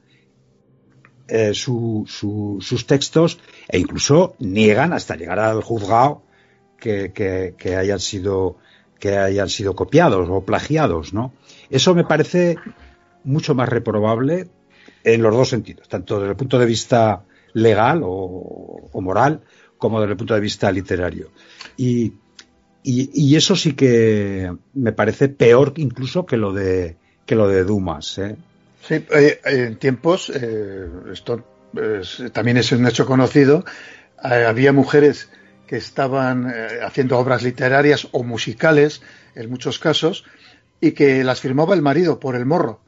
eh, 1.27 1.53
su- 1.53 2.05
su- 2.07 2.57
sus 2.61 2.85
textos 2.87 3.39
e 3.67 3.77
incluso 3.79 4.35
niegan 4.39 4.93
hasta 4.93 5.15
llegar 5.15 5.39
al 5.39 5.61
juzgado 5.61 6.23
que, 6.79 7.11
que- 7.13 7.55
que 7.57 7.75
hayan 7.75 7.99
sido 7.99 8.57
que 8.99 9.15
hayan 9.17 9.47
sido 9.47 9.75
copiados 9.75 10.27
o 10.29 10.43
plagiados, 10.43 11.13
¿no? 11.13 11.31
Eso 11.69 11.95
me 11.95 12.03
parece 12.03 12.57
mucho 13.23 13.55
más 13.55 13.69
reprobable 13.69 14.49
en 15.05 15.21
los 15.21 15.33
dos 15.33 15.47
sentidos, 15.47 15.87
tanto 15.87 16.17
desde 16.19 16.31
el 16.31 16.35
punto 16.35 16.59
de 16.59 16.65
vista 16.65 17.23
legal 17.53 18.01
o, 18.03 18.89
o 18.91 19.01
moral 19.01 19.41
como 19.77 20.01
desde 20.01 20.11
el 20.13 20.17
punto 20.17 20.33
de 20.33 20.41
vista 20.41 20.69
literario. 20.69 21.31
Y, 21.77 22.11
y- 22.83 23.09
y 23.13 23.35
eso 23.35 23.55
sí 23.55 23.73
que 23.73 24.53
me 24.73 24.91
parece 24.93 25.29
peor 25.29 25.73
incluso 25.77 26.25
que 26.25 26.37
lo 26.37 26.53
de 26.53 26.95
que 27.25 27.35
lo 27.35 27.47
de 27.47 27.63
Dumas, 27.63 28.17
¿eh? 28.17 28.35
Sí, 28.87 28.95
eh, 29.15 29.39
en 29.45 29.75
tiempos, 29.77 30.31
eh, 30.33 30.87
esto 31.13 31.43
es- 32.01 32.23
también 32.33 32.57
es 32.57 32.71
un 32.71 32.87
hecho 32.87 33.05
conocido, 33.05 33.63
eh, 34.23 34.45
había 34.47 34.73
mujeres 34.73 35.29
que 35.67 35.77
estaban 35.77 36.49
eh, 36.49 36.79
haciendo 36.83 37.19
obras 37.19 37.43
literarias 37.43 38.07
o 38.11 38.23
musicales, 38.23 39.01
en 39.35 39.49
muchos 39.51 39.77
casos, 39.77 40.23
y 40.81 40.91
que 40.93 41.23
las 41.23 41.39
firmaba 41.41 41.75
el 41.75 41.81
marido 41.83 42.19
por 42.19 42.35
el 42.35 42.45
morro. 42.47 42.81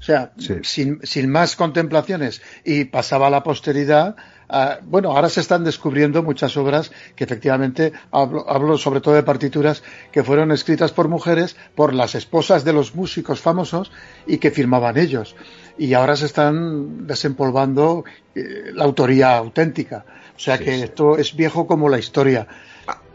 O 0.00 0.02
sea, 0.02 0.32
Sí. 0.38 0.54
sin, 0.62 1.00
sin 1.04 1.30
más 1.30 1.54
contemplaciones 1.54 2.42
y 2.64 2.84
pasaba 2.86 3.28
a 3.28 3.30
la 3.30 3.42
posteridad. 3.44 4.16
Ah, 4.48 4.78
bueno, 4.82 5.12
ahora 5.12 5.28
se 5.28 5.40
están 5.40 5.64
descubriendo 5.64 6.22
muchas 6.22 6.56
obras 6.56 6.92
que 7.14 7.24
efectivamente, 7.24 7.92
hablo, 8.10 8.48
hablo 8.48 8.78
sobre 8.78 9.00
todo 9.00 9.14
de 9.14 9.22
partituras 9.22 9.82
que 10.12 10.22
fueron 10.24 10.52
escritas 10.52 10.92
por 10.92 11.08
mujeres, 11.08 11.56
por 11.74 11.94
las 11.94 12.14
esposas 12.14 12.64
de 12.64 12.72
los 12.72 12.94
músicos 12.94 13.40
famosos 13.40 13.90
y 14.26 14.38
que 14.38 14.50
firmaban 14.50 14.96
ellos. 14.98 15.36
Y 15.78 15.94
ahora 15.94 16.16
se 16.16 16.26
están 16.26 17.06
desempolvando 17.06 18.04
eh, 18.34 18.70
la 18.74 18.84
autoría 18.84 19.36
auténtica. 19.36 20.04
O 20.36 20.38
sea 20.38 20.56
Sí, 20.58 20.64
que 20.64 20.76
sí. 20.76 20.82
esto 20.84 21.16
es 21.18 21.34
viejo 21.36 21.66
como 21.66 21.88
la 21.88 21.98
historia. 21.98 22.46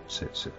Sí, 0.07 0.25
sí. 0.33 0.49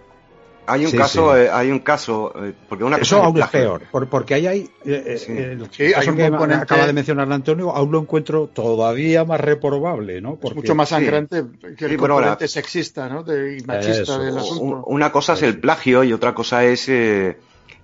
Hay 0.65 0.85
un 0.85 0.91
Sí, 0.91 0.97
caso, 0.97 1.33
sí. 1.35 1.41
eh, 1.41 1.49
hay 1.51 1.71
un 1.71 1.79
caso, 1.79 2.33
eh, 2.43 2.53
porque 2.69 2.83
una 2.83 2.97
Eso 2.97 3.15
cosa 3.17 3.25
aún 3.27 3.37
es 3.41 3.47
peor, 3.47 3.81
por- 3.91 4.07
porque 4.09 4.33
ahí 4.35 4.47
hay 4.47 4.59
eh, 4.85 5.03
eh, 5.07 5.17
Sí. 5.17 5.31
el 5.33 5.67
Sí, 5.71 5.93
hay 5.93 6.07
un 6.07 6.15
que 6.15 6.29
componente- 6.29 6.63
acaba 6.63 6.85
de 6.87 6.93
mencionar 6.93 7.31
Antonio, 7.31 7.71
aún 7.71 7.91
lo 7.91 7.99
encuentro 7.99 8.47
todavía 8.47 9.25
más 9.25 9.41
reprobable, 9.41 10.21
¿no? 10.21 10.33
Es 10.33 10.39
Porque- 10.39 10.55
mucho 10.55 10.75
más 10.75 10.89
sangrante 10.89 11.43
que 11.77 11.85
el 11.85 11.91
Sí, 11.91 11.97
bueno, 11.97 12.13
ahora- 12.15 12.27
componente 12.27 12.47
sexista 12.47 13.09
¿no? 13.09 13.23
de, 13.23 13.57
y 13.57 13.61
machista 13.63 14.01
Eso. 14.03 14.19
del 14.19 14.33
Un- 14.33 14.39
asunto. 14.39 14.83
Una 14.87 15.11
cosa 15.11 15.33
es 15.33 15.41
el 15.43 15.59
plagio 15.59 16.03
y 16.03 16.13
otra 16.13 16.33
cosa 16.33 16.63
es 16.63 16.87
eh, 16.87 17.37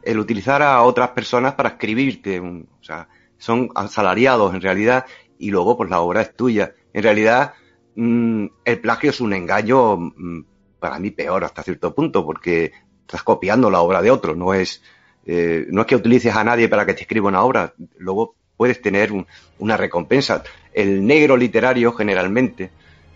el 0.04 0.18
utilizar 0.20 0.62
a 0.62 0.82
otras 0.84 1.10
personas 1.10 1.54
para 1.56 1.70
escribirte. 1.70 2.40
un- 2.40 2.68
o 2.80 2.84
sea, 2.84 3.08
son 3.38 3.70
asalariados 3.76 4.54
en 4.54 4.62
realidad 4.62 5.06
y 5.38 5.52
luego 5.52 5.76
pues 5.78 5.90
la 5.90 6.00
obra 6.02 6.22
es 6.22 6.34
tuya. 6.36 6.74
En 6.94 7.04
realidad 7.04 7.54
mm, 7.96 8.46
el 8.64 8.80
plagio 8.80 9.10
es 9.10 9.20
un 9.20 9.34
engaño 9.34 9.98
mm, 9.98 10.44
para 10.80 11.00
mí 11.00 11.12
peor 11.12 11.44
hasta 11.44 11.64
cierto 11.64 11.94
punto 11.94 12.26
porque 12.26 12.72
estás 13.02 13.24
copiando 13.24 13.70
la 13.70 13.82
obra 13.82 14.02
de 14.02 14.12
otro. 14.12 14.36
No 14.36 14.54
es, 14.54 14.82
eh, 15.26 15.66
no 15.70 15.82
es 15.82 15.88
que 15.88 15.96
utilices 15.96 16.36
a 16.36 16.44
nadie 16.44 16.70
para 16.70 16.86
que 16.86 16.94
te 16.94 17.02
escriba 17.02 17.28
una 17.28 17.44
obra. 17.44 17.74
Luego 17.98 18.36
puedes 18.58 18.82
tener 18.82 19.12
un- 19.12 19.28
una 19.58 19.78
recompensa. 19.78 20.44
El 20.74 21.06
negro 21.06 21.38
literario 21.38 21.92
generalmente 21.94 22.72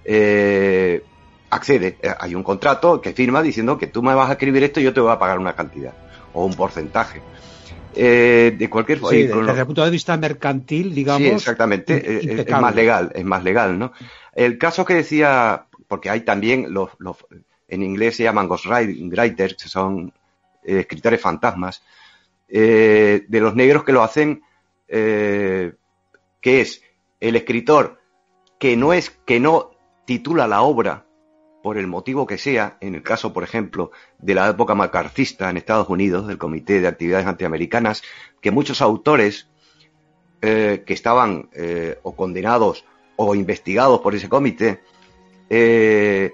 eh, 0.05 1.01
accede, 1.49 1.97
eh, 2.01 2.13
hay 2.19 2.35
un 2.35 2.43
contrato 2.43 2.99
que 3.01 3.13
firma 3.13 3.41
diciendo 3.41 3.77
que 3.77 3.87
tú 3.87 4.03
me 4.03 4.13
vas 4.13 4.29
a 4.29 4.33
escribir 4.33 4.63
esto 4.63 4.79
y 4.79 4.83
yo 4.83 4.93
te 4.93 4.99
voy 4.99 5.11
a 5.11 5.19
pagar 5.19 5.39
una 5.39 5.55
cantidad 5.55 5.93
o 6.33 6.45
un 6.45 6.53
porcentaje. 6.53 7.21
Eh, 7.95 8.55
de 8.57 8.69
cualquier 8.69 8.99
forma, 8.99 9.17
Sí, 9.17 9.23
desde 9.27 9.59
el 9.59 9.65
punto 9.65 9.85
de 9.85 9.91
vista 9.91 10.17
mercantil, 10.17 10.95
digamos. 10.95 11.21
Sí, 11.21 11.27
exactamente, 11.29 11.93
es- 11.95 12.47
es, 12.47 12.49
más 12.59 12.75
legal, 12.75 13.11
es 13.13 13.23
más 13.23 13.43
legal, 13.43 13.77
¿no? 13.77 13.91
El 14.33 14.57
caso 14.57 14.83
que 14.83 14.95
decía, 14.95 15.67
porque 15.87 16.09
hay 16.09 16.21
también 16.21 16.73
los, 16.73 16.89
los 16.97 17.17
en 17.67 17.83
inglés 17.83 18.17
se 18.17 18.23
llaman 18.23 18.47
ghostwriters, 18.47 19.55
que 19.55 19.69
son 19.69 20.13
eh, 20.63 20.79
escritores 20.79 21.21
fantasmas, 21.21 21.83
eh, 22.47 23.25
de 23.27 23.39
los 23.39 23.55
negros 23.55 23.83
que 23.83 23.93
lo 23.93 24.03
hacen, 24.03 24.43
eh, 24.87 25.73
que 26.41 26.61
es 26.61 26.81
el 27.19 27.35
escritor 27.35 27.99
que 28.59 28.77
no 28.77 28.93
es, 28.93 29.09
que 29.09 29.39
no 29.39 29.71
titula 30.05 30.47
la 30.47 30.61
obra 30.61 31.05
por 31.61 31.77
el 31.77 31.87
motivo 31.87 32.27
que 32.27 32.37
sea, 32.37 32.77
en 32.81 32.95
el 32.95 33.03
caso, 33.03 33.31
por 33.31 33.43
ejemplo, 33.43 33.91
de 34.19 34.35
la 34.35 34.49
época 34.49 34.75
macarcista 34.75 35.49
en 35.49 35.57
Estados 35.57 35.87
Unidos, 35.87 36.27
del 36.27 36.37
Comité 36.37 36.81
de 36.81 36.87
Actividades 36.87 37.25
Antiamericanas, 37.25 38.03
que 38.41 38.51
muchos 38.51 38.81
autores 38.81 39.47
que 40.41 40.83
estaban 40.87 41.49
o 42.03 42.15
condenados 42.17 42.83
o 43.15 43.33
investigados 43.33 44.01
por 44.01 44.13
ese 44.13 44.27
comité, 44.27 44.81
eh, 45.49 46.32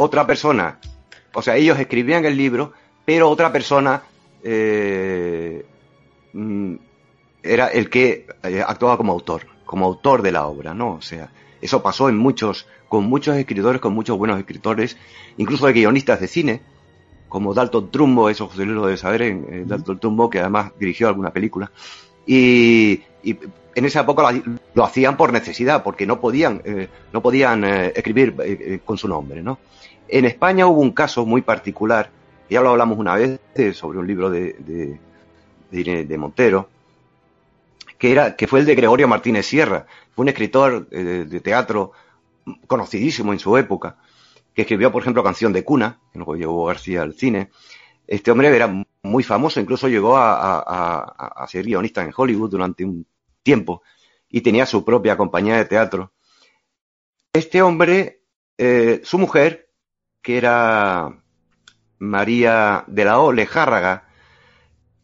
otra 0.00 0.26
persona, 0.26 0.78
o 1.34 1.42
sea, 1.42 1.56
ellos 1.56 1.78
escribían 1.78 2.24
el 2.24 2.36
libro, 2.36 2.72
pero 3.04 3.28
otra 3.28 3.52
persona 3.52 4.02
eh, 4.44 5.64
mm, 6.32 6.74
era 7.42 7.66
el 7.66 7.90
que 7.90 8.26
eh, 8.44 8.62
actuaba 8.64 8.96
como 8.96 9.12
autor, 9.12 9.46
como 9.66 9.86
autor 9.86 10.22
de 10.22 10.30
la 10.30 10.46
obra, 10.46 10.72
¿no? 10.72 10.92
O 10.94 11.02
sea, 11.02 11.32
eso 11.60 11.82
pasó 11.82 12.08
en 12.08 12.16
muchos, 12.16 12.68
con 12.88 13.04
muchos 13.04 13.36
escritores, 13.36 13.80
con 13.80 13.92
muchos 13.92 14.16
buenos 14.16 14.38
escritores, 14.38 14.96
incluso 15.36 15.66
de 15.66 15.72
guionistas 15.72 16.20
de 16.20 16.28
cine, 16.28 16.62
como 17.28 17.52
Dalton 17.52 17.90
Trumbo, 17.90 18.30
eso 18.30 18.46
José 18.46 18.66
Luis 18.66 18.76
lo 18.76 18.86
debe 18.86 18.98
saber, 18.98 19.22
en, 19.22 19.46
eh, 19.50 19.64
Dalton 19.66 19.98
Trumbo, 19.98 20.30
que 20.30 20.38
además 20.38 20.70
dirigió 20.78 21.08
alguna 21.08 21.32
película, 21.32 21.72
y, 22.24 23.02
y 23.24 23.36
en 23.74 23.84
esa 23.84 24.02
época 24.02 24.30
lo, 24.30 24.42
lo 24.74 24.84
hacían 24.84 25.16
por 25.16 25.32
necesidad, 25.32 25.82
porque 25.82 26.06
no 26.06 26.20
podían, 26.20 26.62
eh, 26.64 26.88
no 27.12 27.20
podían 27.20 27.64
eh, 27.64 27.92
escribir 27.96 28.80
con 28.84 28.96
su 28.96 29.08
nombre, 29.08 29.42
¿no? 29.42 29.58
En 30.08 30.24
España 30.24 30.66
hubo 30.66 30.80
un 30.80 30.92
caso 30.92 31.26
muy 31.26 31.42
particular, 31.42 32.10
ya 32.48 32.62
lo 32.62 32.70
hablamos 32.70 32.98
una 32.98 33.14
vez, 33.14 33.40
sobre 33.74 33.98
un 33.98 34.06
libro 34.06 34.30
de, 34.30 34.98
de, 35.70 36.04
de 36.04 36.18
Montero, 36.18 36.70
que, 37.98 38.12
era, 38.12 38.34
que 38.34 38.46
fue 38.46 38.60
el 38.60 38.66
de 38.66 38.74
Gregorio 38.74 39.06
Martínez 39.06 39.46
Sierra, 39.46 39.86
fue 40.14 40.22
un 40.22 40.28
escritor 40.28 40.88
eh, 40.90 41.26
de 41.28 41.40
teatro 41.40 41.92
conocidísimo 42.66 43.32
en 43.32 43.38
su 43.38 43.56
época, 43.56 43.98
que 44.54 44.62
escribió, 44.62 44.90
por 44.90 45.02
ejemplo, 45.02 45.22
Canción 45.22 45.52
de 45.52 45.62
Cuna, 45.62 46.00
que 46.12 46.18
luego 46.18 46.36
llevó 46.36 46.64
García 46.64 47.02
al 47.02 47.14
cine. 47.14 47.50
Este 48.06 48.30
hombre 48.30 48.48
era 48.54 48.84
muy 49.02 49.22
famoso, 49.22 49.60
incluso 49.60 49.88
llegó 49.88 50.16
a, 50.16 50.34
a, 50.34 50.58
a, 50.58 51.26
a 51.44 51.46
ser 51.46 51.66
guionista 51.66 52.02
en 52.02 52.12
Hollywood 52.16 52.50
durante 52.50 52.84
un 52.84 53.06
tiempo 53.42 53.82
y 54.30 54.40
tenía 54.40 54.64
su 54.64 54.84
propia 54.84 55.16
compañía 55.16 55.56
de 55.56 55.66
teatro. 55.66 56.12
Este 57.32 57.60
hombre, 57.62 58.22
eh, 58.56 59.00
su 59.04 59.18
mujer, 59.18 59.67
que 60.22 60.36
era 60.36 61.18
María 61.98 62.84
de 62.86 63.04
la 63.04 63.20
O. 63.20 63.32
Lejárraga, 63.32 64.08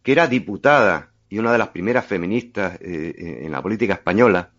que 0.02 0.12
era 0.12 0.26
diputada 0.26 1.12
y 1.28 1.38
una 1.38 1.52
de 1.52 1.58
las 1.58 1.68
primeras 1.68 2.06
feministas 2.06 2.78
eh, 2.80 3.40
en 3.42 3.50
la 3.50 3.62
política 3.62 3.94
española, 3.94 4.50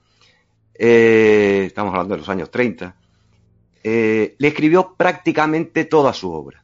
eh, 0.74 1.64
estamos 1.66 1.94
hablando 1.94 2.16
de 2.16 2.20
los 2.20 2.30
años 2.30 2.52
30, 2.52 2.96
eh, 3.84 4.36
le 4.38 4.48
escribió 4.48 4.96
prácticamente 4.98 5.86
toda 5.86 6.12
su 6.14 6.32
obra. 6.32 6.64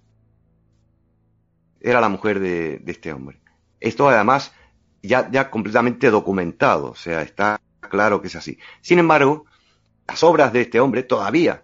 Era 1.80 2.01
la 2.01 2.10
mujer 2.10 2.39
de, 2.39 2.80
de 2.80 2.91
este 2.91 3.13
hombre. 3.13 3.39
Esto 3.80 4.10
además 4.10 4.54
ya, 5.01 5.30
ya 5.32 5.49
completamente 5.49 6.10
documentado, 6.10 6.91
o 6.91 6.95
sea, 6.95 7.21
está 7.21 7.60
claro 7.80 8.21
que 8.21 8.27
es 8.27 8.36
así. 8.36 8.58
Sin 8.82 8.99
embargo, 8.99 9.45
las 10.08 10.23
obras 10.23 10.54
de 10.54 10.62
este 10.62 10.80
hombre 10.80 11.04
todavía, 11.04 11.63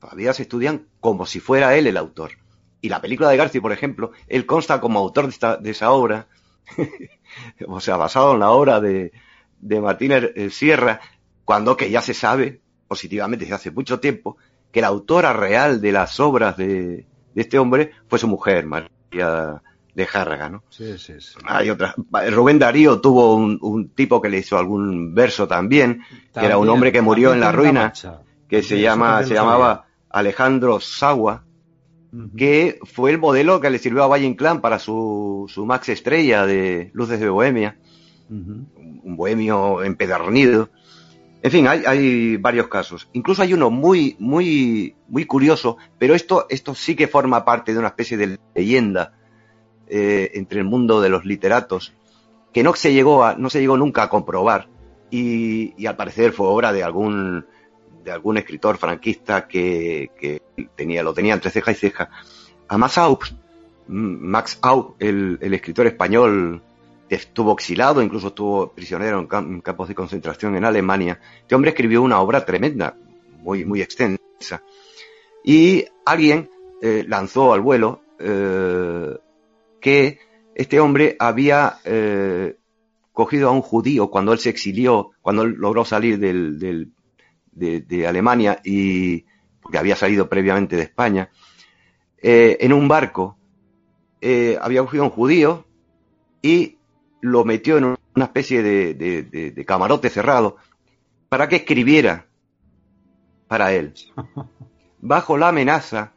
todavía 0.00 0.32
se 0.32 0.42
estudian 0.42 0.86
como 1.00 1.26
si 1.26 1.40
fuera 1.40 1.76
él 1.76 1.86
el 1.86 1.96
autor. 1.96 2.32
Y 2.80 2.88
la 2.88 3.00
película 3.00 3.28
de 3.28 3.36
García, 3.36 3.60
por 3.60 3.72
ejemplo, 3.72 4.12
él 4.28 4.46
consta 4.46 4.80
como 4.80 4.98
autor 4.98 5.24
de, 5.24 5.30
esta, 5.30 5.56
de 5.56 5.70
esa 5.70 5.90
obra, 5.90 6.28
o 7.66 7.80
sea, 7.80 7.96
basado 7.96 8.34
en 8.34 8.40
la 8.40 8.50
obra 8.50 8.80
de, 8.80 9.12
de 9.60 9.80
Martínez 9.80 10.32
eh, 10.36 10.50
Sierra, 10.50 11.00
cuando 11.44 11.76
que 11.76 11.90
ya 11.90 12.00
se 12.00 12.14
sabe, 12.14 12.60
positivamente 12.86 13.44
desde 13.44 13.56
hace 13.56 13.70
mucho 13.70 13.98
tiempo, 14.00 14.36
que 14.70 14.80
la 14.80 14.88
autora 14.88 15.32
real 15.32 15.80
de 15.80 15.92
las 15.92 16.20
obras 16.20 16.56
de, 16.56 17.06
de 17.34 17.42
este 17.42 17.58
hombre 17.58 17.92
fue 18.06 18.18
su 18.18 18.28
mujer, 18.28 18.66
María 18.66 19.62
de 19.94 20.06
Járraga, 20.06 20.48
¿no? 20.48 20.62
Sí, 20.68 20.96
sí, 20.96 21.14
sí. 21.20 21.34
Hay 21.44 21.70
otras. 21.70 21.94
Rubén 22.30 22.60
Darío 22.60 23.00
tuvo 23.00 23.34
un, 23.34 23.58
un 23.60 23.88
tipo 23.88 24.22
que 24.22 24.28
le 24.28 24.38
hizo 24.38 24.56
algún 24.56 25.12
verso 25.12 25.48
también, 25.48 26.02
que 26.32 26.46
era 26.46 26.56
un 26.56 26.68
hombre 26.68 26.92
que 26.92 27.02
murió 27.02 27.32
en 27.32 27.40
la 27.40 27.50
ruina, 27.50 27.92
que 28.48 28.62
se 28.62 28.80
llama, 28.80 29.20
eso 29.20 29.30
se 29.30 29.34
llamaba 29.34 29.87
Alejandro. 30.10 30.80
Ujú. 32.10 32.36
que 32.36 32.78
fue 32.84 33.10
el 33.10 33.18
modelo 33.18 33.60
que 33.60 33.68
le 33.68 33.78
sirvió 33.78 34.02
a 34.02 34.06
Valle 34.06 34.24
Inclán 34.24 34.60
para 34.62 34.78
su, 34.78 35.44
su 35.48 35.66
Max 35.66 35.90
Estrella 35.90 36.46
de 36.46 36.90
Luces 36.94 37.20
de 37.20 37.28
Bohemia, 37.28 37.78
un 38.30 39.16
bohemio 39.16 39.82
empedernido. 39.82 40.70
En 41.42 41.50
fin, 41.50 41.68
hay, 41.68 41.84
hay 41.86 42.36
varios 42.36 42.68
casos. 42.68 43.08
Incluso 43.12 43.42
hay 43.42 43.52
uno 43.54 43.70
muy, 43.70 44.16
muy, 44.18 44.96
muy 45.08 45.24
curioso, 45.24 45.76
pero 45.98 46.14
esto, 46.14 46.46
esto 46.48 46.74
sí 46.74 46.96
que 46.96 47.08
forma 47.08 47.44
parte 47.44 47.72
de 47.72 47.78
una 47.78 47.88
especie 47.88 48.16
de 48.16 48.38
leyenda 48.54 49.12
eh, 49.86 50.30
entre 50.34 50.60
el 50.60 50.64
mundo 50.64 51.00
de 51.00 51.10
los 51.10 51.24
literatos, 51.24 51.94
que 52.52 52.62
no 52.62 52.74
se 52.74 52.92
llegó 52.92 53.24
a, 53.24 53.34
no 53.34 53.50
se 53.50 53.60
llegó 53.60 53.76
nunca 53.76 54.04
a 54.04 54.08
comprobar, 54.08 54.68
y, 55.10 55.74
y 55.80 55.86
al 55.86 55.96
parecer 55.96 56.32
fue 56.32 56.48
obra 56.48 56.72
de 56.72 56.82
algún, 56.82 57.46
de 58.04 58.10
algún 58.10 58.38
escritor 58.38 58.76
franquista 58.78 59.46
que, 59.46 60.10
que 60.18 60.42
tenía, 60.76 61.02
lo 61.02 61.12
tenía 61.14 61.34
entre 61.34 61.50
ceja 61.50 61.72
y 61.72 61.74
ceja. 61.74 62.10
A 62.68 62.78
Max 62.78 62.98
Aux, 62.98 63.34
Max 63.88 64.58
Aux, 64.62 64.94
el, 64.98 65.38
escritor 65.40 65.86
español 65.86 66.62
estuvo 67.08 67.52
exilado, 67.52 68.02
incluso 68.02 68.28
estuvo 68.28 68.72
prisionero 68.72 69.18
en 69.18 69.60
campos 69.60 69.88
de 69.88 69.94
concentración 69.94 70.56
en 70.56 70.64
Alemania. 70.64 71.20
Este 71.40 71.54
hombre 71.54 71.70
escribió 71.70 72.02
una 72.02 72.20
obra 72.20 72.44
tremenda, 72.44 72.96
muy, 73.42 73.64
muy 73.64 73.80
extensa. 73.80 74.62
Y 75.42 75.84
alguien 76.04 76.50
eh, 76.82 77.04
lanzó 77.08 77.52
al 77.54 77.60
vuelo 77.62 78.02
eh, 78.18 79.16
que 79.80 80.18
este 80.54 80.80
hombre 80.80 81.16
había 81.18 81.78
eh, 81.84 82.56
cogido 83.12 83.48
a 83.48 83.52
un 83.52 83.62
judío 83.62 84.10
cuando 84.10 84.32
él 84.32 84.38
se 84.38 84.50
exilió, 84.50 85.12
cuando 85.22 85.42
él 85.42 85.54
logró 85.56 85.84
salir 85.84 86.18
del, 86.18 86.58
del- 86.58 86.92
de, 87.52 87.80
de 87.82 88.06
Alemania 88.06 88.60
y 88.64 89.24
porque 89.60 89.78
había 89.78 89.96
salido 89.96 90.28
previamente 90.28 90.76
de 90.76 90.82
España, 90.82 91.30
eh, 92.22 92.56
en 92.60 92.72
un 92.72 92.88
barco 92.88 93.36
eh, 94.20 94.58
había 94.60 94.80
cogido 94.82 95.04
a 95.04 95.06
un 95.06 95.12
judío 95.12 95.64
y 96.42 96.76
lo 97.20 97.44
metió 97.44 97.78
en 97.78 97.84
una 98.14 98.24
especie 98.24 98.62
de, 98.62 98.94
de- 98.94 99.22
de- 99.22 99.50
de 99.52 99.64
camarote 99.64 100.10
cerrado 100.10 100.56
para 101.28 101.48
que 101.48 101.56
escribiera 101.56 102.26
para 103.46 103.72
él, 103.72 103.94
bajo 105.00 105.36
la 105.38 105.48
amenaza 105.48 106.12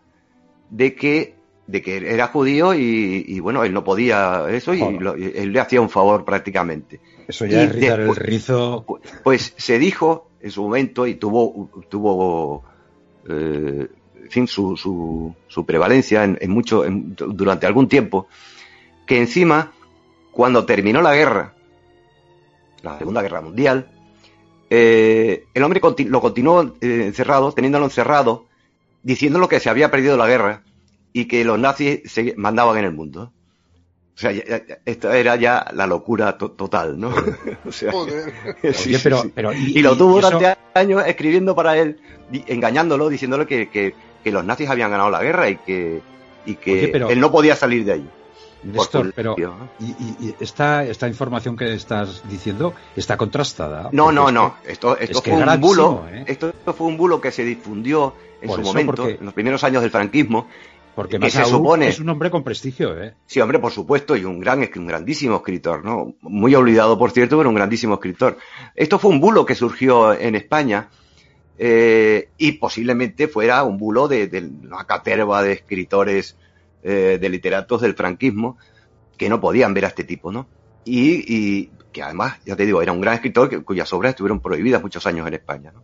de 0.69 0.95
que, 0.95 1.35
de 1.67 1.81
que 1.81 1.97
era 2.13 2.27
judío 2.27 2.73
y, 2.73 3.23
y, 3.27 3.39
bueno, 3.39 3.63
él 3.63 3.73
no 3.73 3.83
podía 3.83 4.45
eso 4.49 4.73
y 4.73 4.79
lo- 4.99 5.17
y 5.17 5.31
él 5.35 5.51
le 5.51 5.59
hacía 5.59 5.81
un 5.81 5.89
favor 5.89 6.25
prácticamente. 6.25 6.99
Eso 7.27 7.45
ya 7.45 7.61
Y 7.61 7.65
es 7.65 7.75
rizar 7.75 7.99
el 8.01 8.15
rizo. 8.15 8.85
Pues 9.23 9.53
se 9.57 9.79
dijo 9.79 10.30
en 10.41 10.51
su 10.51 10.63
momento 10.63 11.05
y 11.07 11.15
tuvo, 11.15 11.69
tuvo 11.89 12.63
eh, 13.29 13.87
en 14.23 14.29
fin, 14.31 14.47
su, 14.47 14.75
su, 14.77 15.33
su 15.47 15.65
prevalencia 15.65 16.23
en, 16.23 16.37
en 16.41 16.51
mucho, 16.51 16.85
en- 16.85 17.15
durante 17.15 17.65
algún 17.67 17.87
tiempo, 17.87 18.27
que 19.05 19.19
encima, 19.19 19.71
cuando 20.31 20.65
terminó 20.65 21.01
la 21.01 21.13
guerra, 21.15 21.53
la 22.83 22.97
Segunda 22.97 23.21
Guerra 23.21 23.41
Mundial, 23.41 23.89
eh, 24.69 25.45
el 25.53 25.63
hombre 25.63 25.81
lo 26.07 26.21
continuó 26.21 26.63
eh, 26.81 27.03
encerrado, 27.05 27.51
teniéndolo 27.51 27.85
encerrado, 27.85 28.45
diciéndolo 29.03 29.47
que 29.49 29.59
se 29.59 29.69
había 29.69 29.91
perdido 29.91 30.17
la 30.17 30.27
guerra 30.27 30.63
y 31.13 31.25
que 31.25 31.43
los 31.43 31.59
nazis 31.59 32.01
se 32.05 32.33
mandaban 32.37 32.77
en 32.77 32.85
el 32.85 32.93
mundo. 32.93 33.33
O 34.21 34.29
sea, 34.29 34.31
ya- 34.31 34.45
ya- 34.45 34.77
esto 34.85 35.11
era 35.11 35.35
ya 35.35 35.65
la 35.73 35.87
locura 35.87 36.37
to- 36.37 36.51
total, 36.51 36.99
¿no? 36.99 37.09
o 37.65 37.71
sea, 37.71 37.91
Joder. 37.91 38.31
sí, 38.73 38.89
Oye, 38.89 38.99
pero, 39.01 39.21
sí. 39.23 39.31
pero 39.33 39.51
Y 39.53 39.81
lo 39.81 39.97
tuvo 39.97 40.19
eso- 40.19 40.29
durante 40.31 40.59
años 40.75 41.03
escribiendo 41.07 41.55
para 41.55 41.75
él, 41.77 41.99
engañándolo, 42.47 43.09
diciéndole 43.09 43.47
que, 43.47 43.69
que- 43.69 43.95
que 44.23 44.31
los 44.31 44.45
nazis 44.45 44.69
habían 44.69 44.91
ganado 44.91 45.09
la 45.09 45.23
guerra 45.23 45.49
y 45.49 45.55
que, 45.57 46.01
y 46.45 46.55
que 46.55 46.71
Oye, 46.73 46.87
pero- 46.89 47.09
él 47.09 47.19
no 47.19 47.31
podía 47.31 47.55
salir 47.55 47.83
de 47.85 47.93
ahí. 47.93 48.09
Néstor, 48.63 49.11
pero 49.15 49.35
y, 49.79 49.85
y- 49.85 50.15
y 50.19 50.35
esta, 50.39 50.83
esta 50.85 51.07
información 51.07 51.57
que 51.57 51.73
estás 51.73 52.21
diciendo 52.29 52.75
está 52.95 53.17
contrastada. 53.17 53.89
No, 53.91 54.11
no, 54.11 54.31
no. 54.31 54.57
Esto, 54.67 54.95
esto 54.99 55.17
es 55.17 55.23
fue 55.23 55.43
un 55.43 55.59
bulo. 55.61 56.05
¿eh? 56.11 56.25
Esto 56.27 56.53
fue 56.77 56.85
un 56.85 56.95
bulo 56.95 57.19
que 57.19 57.31
se 57.31 57.43
difundió 57.43 58.13
en 58.39 58.49
Por 58.49 58.57
su 58.57 58.61
eso, 58.61 58.69
momento, 58.71 58.93
porque- 58.97 59.15
en 59.19 59.25
los 59.25 59.33
primeros 59.33 59.63
años 59.63 59.81
del 59.81 59.89
franquismo. 59.89 60.47
Porque 60.95 61.17
que 61.19 61.29
se 61.31 61.39
supone- 61.45 61.87
es 61.87 61.99
un 61.99 62.09
hombre 62.09 62.29
con 62.29 62.43
prestigio, 62.43 63.01
¿eh? 63.01 63.13
Sí, 63.25 63.39
hombre, 63.39 63.59
por 63.59 63.71
supuesto, 63.71 64.15
y 64.15 64.25
un 64.25 64.39
gran, 64.39 64.67
un 64.75 64.87
grandísimo 64.87 65.37
escritor, 65.37 65.85
¿no? 65.85 66.15
Muy 66.21 66.53
olvidado, 66.53 66.97
por 66.99 67.11
cierto, 67.11 67.37
pero 67.37 67.49
un 67.49 67.55
grandísimo 67.55 67.93
escritor. 67.95 68.37
Esto 68.75 68.99
fue 68.99 69.11
un 69.11 69.19
bulo 69.21 69.45
que 69.45 69.55
surgió 69.55 70.13
en 70.13 70.35
España 70.35 70.89
eh, 71.57 72.29
y 72.37 72.53
posiblemente 72.53 73.27
fuera 73.27 73.63
un 73.63 73.77
bulo 73.77 74.07
de, 74.07 74.27
de 74.27 74.39
una 74.39 74.85
caterva 74.85 75.43
de 75.43 75.53
escritores, 75.53 76.35
eh, 76.83 77.17
de 77.21 77.29
literatos 77.29 77.81
del 77.81 77.93
franquismo 77.93 78.57
que 79.17 79.29
no 79.29 79.39
podían 79.39 79.73
ver 79.73 79.85
a 79.85 79.89
este 79.89 80.03
tipo, 80.03 80.31
¿no? 80.31 80.47
Y, 80.83 81.23
y 81.27 81.71
que 81.91 82.01
además, 82.01 82.39
ya 82.45 82.55
te 82.55 82.65
digo, 82.65 82.81
era 82.81 82.91
un 82.91 83.01
gran 83.01 83.13
escritor 83.15 83.47
que- 83.49 83.61
cuyas 83.63 83.91
obras 83.93 84.11
estuvieron 84.11 84.39
prohibidas 84.39 84.81
muchos 84.81 85.05
años 85.05 85.27
en 85.27 85.35
España, 85.35 85.71
¿no? 85.71 85.83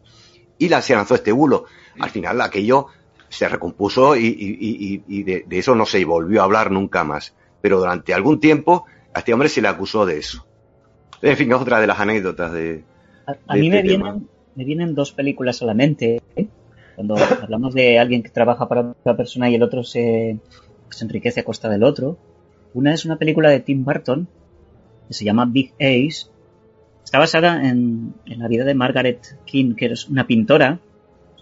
Y 0.58 0.70
la, 0.70 0.82
se 0.82 0.96
lanzó 0.96 1.14
este 1.16 1.32
bulo. 1.32 1.66
Al 2.00 2.10
final 2.10 2.42
aquello 2.42 2.88
se 3.30 3.48
recompuso 3.50 4.16
y, 4.16 4.26
y- 4.28 5.04
y- 5.08 5.24
de, 5.24 5.44
de 5.48 5.58
eso 5.60 5.76
no 5.76 5.86
se 5.86 6.04
volvió 6.06 6.42
a 6.42 6.46
hablar 6.46 6.72
nunca 6.72 7.04
más. 7.04 7.34
Pero 7.62 7.80
durante 7.80 8.14
algún 8.14 8.40
tiempo 8.40 8.86
a 9.14 9.20
este 9.20 9.34
hombre 9.34 9.50
se 9.50 9.62
le 9.62 9.68
acusó 9.68 10.06
de 10.06 10.18
eso. 10.20 10.46
En 11.22 11.36
fin, 11.36 11.52
es 11.52 11.58
otra 11.58 11.80
de 11.80 11.88
las 11.88 12.00
anécdotas 12.00 12.52
de... 12.54 12.84
A, 13.26 13.36
a 13.48 13.56
de 13.56 13.62
mí 13.62 13.70
me 13.70 13.78
este 13.78 13.90
tema. 13.90 14.12
vienen, 14.12 14.30
me 14.56 14.64
vienen 14.64 14.96
dos 14.96 15.12
películas 15.12 15.62
a 15.62 15.66
la 15.66 15.74
mente. 15.74 16.22
¿eh? 16.36 16.48
Cuando 16.96 17.16
hablamos 17.42 17.74
de 17.74 18.00
alguien 18.00 18.24
que 18.24 18.30
trabaja 18.30 18.68
para 18.70 18.82
otra 18.82 19.18
persona 19.18 19.50
y 19.50 19.56
el 19.56 19.64
otro 19.64 19.84
se, 19.84 20.38
se 20.90 21.04
enriquece 21.04 21.40
a 21.42 21.44
costa 21.44 21.70
del 21.70 21.84
otro. 21.84 22.18
Una 22.74 22.94
es 22.94 23.06
una 23.06 23.18
película 23.18 23.50
de 23.50 23.60
Tim 23.60 23.84
Burton 23.84 24.28
que 25.08 25.14
se 25.14 25.26
llama 25.26 25.46
Big 25.46 25.74
Ace. 25.80 26.28
Está 27.04 27.20
basada 27.20 27.68
en, 27.68 28.14
en 28.26 28.40
la 28.40 28.48
vida 28.48 28.66
de 28.66 28.74
Margaret 28.76 29.40
King, 29.46 29.74
que 29.76 29.88
es 29.88 30.08
una 30.10 30.28
pintora. 30.28 30.80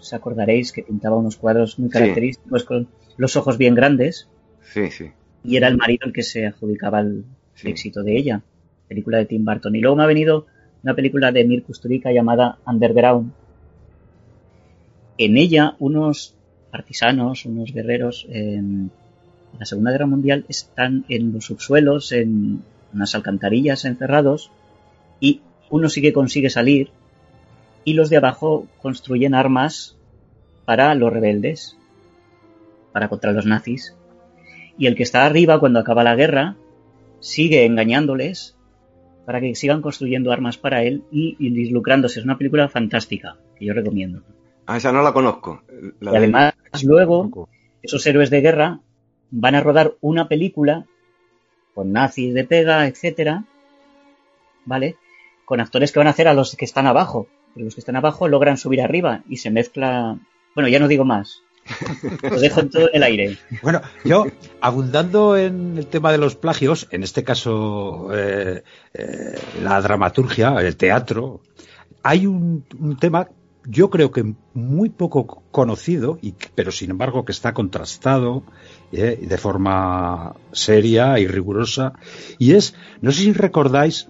Os 0.06 0.14
acordaréis 0.14 0.70
que 0.70 0.86
pintaba 0.86 1.16
unos 1.18 1.36
cuadros 1.36 1.80
muy 1.80 1.88
Sí. 1.88 1.94
característicos 1.94 2.62
con 2.62 2.86
los 3.16 3.34
ojos 3.34 3.58
bien 3.58 3.74
grandes. 3.74 4.28
Sí, 4.72 4.88
sí. 4.92 5.10
Y 5.42 5.56
era 5.56 5.66
el 5.66 5.76
marido 5.76 6.06
el 6.06 6.12
que 6.12 6.22
se 6.22 6.46
adjudicaba 6.46 7.00
el 7.00 7.24
Sí. 7.54 7.68
éxito 7.70 8.04
de 8.04 8.16
ella. 8.16 8.42
Película 8.86 9.18
de 9.18 9.26
Tim 9.26 9.44
Burton. 9.44 9.74
Y 9.74 9.80
luego 9.80 9.96
me 9.96 10.04
ha 10.04 10.06
venido 10.06 10.46
una 10.84 10.94
película 10.94 11.32
de 11.32 11.44
Mir 11.44 11.64
Kusturica 11.64 12.12
llamada 12.12 12.58
Underground. 12.66 13.32
En 15.18 15.36
ella, 15.36 15.74
unos 15.80 16.36
partisanos, 16.70 17.44
unos 17.46 17.72
guerreros 17.72 18.26
en 18.28 18.92
la 19.58 19.64
Segunda 19.66 19.90
Guerra 19.90 20.06
Mundial 20.06 20.44
están 20.48 21.04
en 21.08 21.32
los 21.32 21.46
subsuelos, 21.46 22.12
en 22.12 22.62
unas 22.94 23.14
alcantarillas 23.16 23.84
encerrados, 23.86 24.52
y 25.18 25.40
uno 25.70 25.88
sí 25.88 26.00
que 26.00 26.12
consigue 26.12 26.50
salir, 26.50 26.90
y 27.84 27.94
los 27.94 28.10
de 28.10 28.18
abajo 28.18 28.66
construyen 28.82 29.34
armas 29.34 29.95
para 30.66 30.94
los 30.94 31.10
rebeldes, 31.12 31.78
para 32.92 33.08
contra 33.08 33.32
los 33.32 33.46
nazis. 33.46 33.96
Y 34.76 34.86
el 34.86 34.94
que 34.94 35.02
está 35.04 35.24
arriba, 35.24 35.58
cuando 35.58 35.78
acaba 35.80 36.04
la 36.04 36.14
guerra, 36.16 36.56
sigue 37.20 37.64
engañándoles 37.64 38.54
para 39.24 39.40
que 39.40 39.54
sigan 39.54 39.80
construyendo 39.80 40.30
armas 40.32 40.58
para 40.58 40.82
él 40.82 41.02
y, 41.10 41.36
y 41.40 41.70
lucrándose. 41.70 42.18
Es 42.20 42.24
una 42.26 42.36
película 42.36 42.68
fantástica 42.68 43.38
que 43.58 43.64
yo 43.64 43.72
recomiendo. 43.72 44.22
Ah, 44.66 44.76
esa 44.76 44.92
no 44.92 45.02
la 45.02 45.12
conozco. 45.12 45.62
La 46.00 46.10
Y 46.10 46.12
de- 46.12 46.18
además, 46.18 46.54
luego, 46.84 47.48
esos 47.82 48.06
héroes 48.06 48.30
de 48.30 48.40
guerra 48.42 48.80
van 49.30 49.54
a 49.54 49.60
rodar 49.62 49.94
una 50.00 50.28
película 50.28 50.84
con 51.74 51.92
nazis 51.92 52.34
de 52.34 52.44
pega, 52.44 52.86
etcétera, 52.86 53.44
¿vale? 54.64 54.96
Con 55.44 55.60
actores 55.60 55.92
que 55.92 55.98
van 56.00 56.06
a 56.08 56.10
hacer 56.10 56.28
a 56.28 56.34
los 56.34 56.56
que 56.56 56.64
están 56.64 56.86
abajo. 56.86 57.28
Pero 57.54 57.64
los 57.64 57.74
que 57.74 57.80
están 57.80 57.96
abajo 57.96 58.28
logran 58.28 58.56
subir 58.58 58.80
arriba 58.82 59.22
y 59.28 59.38
se 59.38 59.50
mezcla. 59.50 60.18
Bueno, 60.56 60.70
ya 60.70 60.78
no 60.78 60.88
digo 60.88 61.04
más. 61.04 61.42
Lo 62.22 62.40
dejo 62.40 62.60
en 62.60 62.70
todo 62.70 62.88
en 62.88 62.96
el 62.96 63.02
aire. 63.02 63.38
Bueno, 63.62 63.82
yo, 64.06 64.24
abundando 64.62 65.36
en 65.36 65.76
el 65.76 65.86
tema 65.86 66.10
de 66.12 66.18
los 66.18 66.34
plagios, 66.34 66.88
en 66.92 67.02
este 67.02 67.24
caso 67.24 68.08
eh, 68.14 68.62
eh, 68.94 69.38
la 69.62 69.82
dramaturgia, 69.82 70.54
el 70.60 70.76
teatro, 70.78 71.42
hay 72.02 72.26
un, 72.26 72.64
un, 72.78 72.96
tema, 72.96 73.28
yo 73.66 73.90
creo 73.90 74.10
que 74.12 74.34
muy 74.54 74.88
poco 74.88 75.42
conocido, 75.50 76.18
y, 76.22 76.34
pero 76.54 76.72
sin 76.72 76.90
embargo 76.90 77.26
que 77.26 77.32
está 77.32 77.52
contrastado 77.52 78.42
eh, 78.92 79.18
de 79.20 79.36
forma 79.36 80.36
seria 80.52 81.18
y 81.18 81.26
rigurosa, 81.26 81.92
y 82.38 82.52
es, 82.52 82.74
no 83.02 83.12
sé 83.12 83.24
si 83.24 83.32
recordáis, 83.34 84.08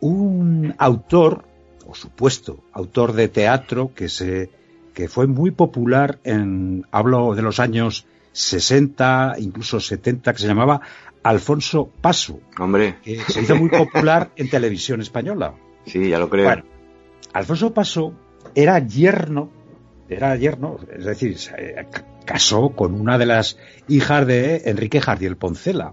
un 0.00 0.74
autor, 0.76 1.46
o 1.86 1.94
supuesto 1.94 2.64
autor 2.72 3.14
de 3.14 3.28
teatro, 3.28 3.92
que 3.94 4.10
se 4.10 4.50
que 4.96 5.08
fue 5.08 5.26
muy 5.26 5.50
popular 5.50 6.20
en, 6.24 6.86
hablo 6.90 7.34
de 7.34 7.42
los 7.42 7.60
años 7.60 8.06
60, 8.32 9.34
incluso 9.40 9.78
70, 9.78 10.32
que 10.32 10.38
se 10.38 10.46
llamaba 10.46 10.80
Alfonso 11.22 11.90
Paso. 12.00 12.40
Hombre. 12.58 12.96
Que 13.02 13.20
se 13.20 13.42
hizo 13.42 13.56
muy 13.56 13.68
popular 13.68 14.30
en 14.36 14.48
televisión 14.48 15.02
española. 15.02 15.52
Sí, 15.84 16.08
ya 16.08 16.18
lo 16.18 16.30
creo. 16.30 16.46
Bueno, 16.46 16.64
Alfonso 17.34 17.74
Paso 17.74 18.14
era 18.54 18.78
yerno, 18.78 19.50
era 20.08 20.34
yerno, 20.34 20.78
es 20.90 21.04
decir, 21.04 21.36
se 21.36 21.86
casó 22.24 22.70
con 22.70 22.98
una 22.98 23.18
de 23.18 23.26
las 23.26 23.58
hijas 23.88 24.26
de 24.26 24.62
Enrique 24.64 25.02
Jardiel 25.02 25.36
Poncela. 25.36 25.92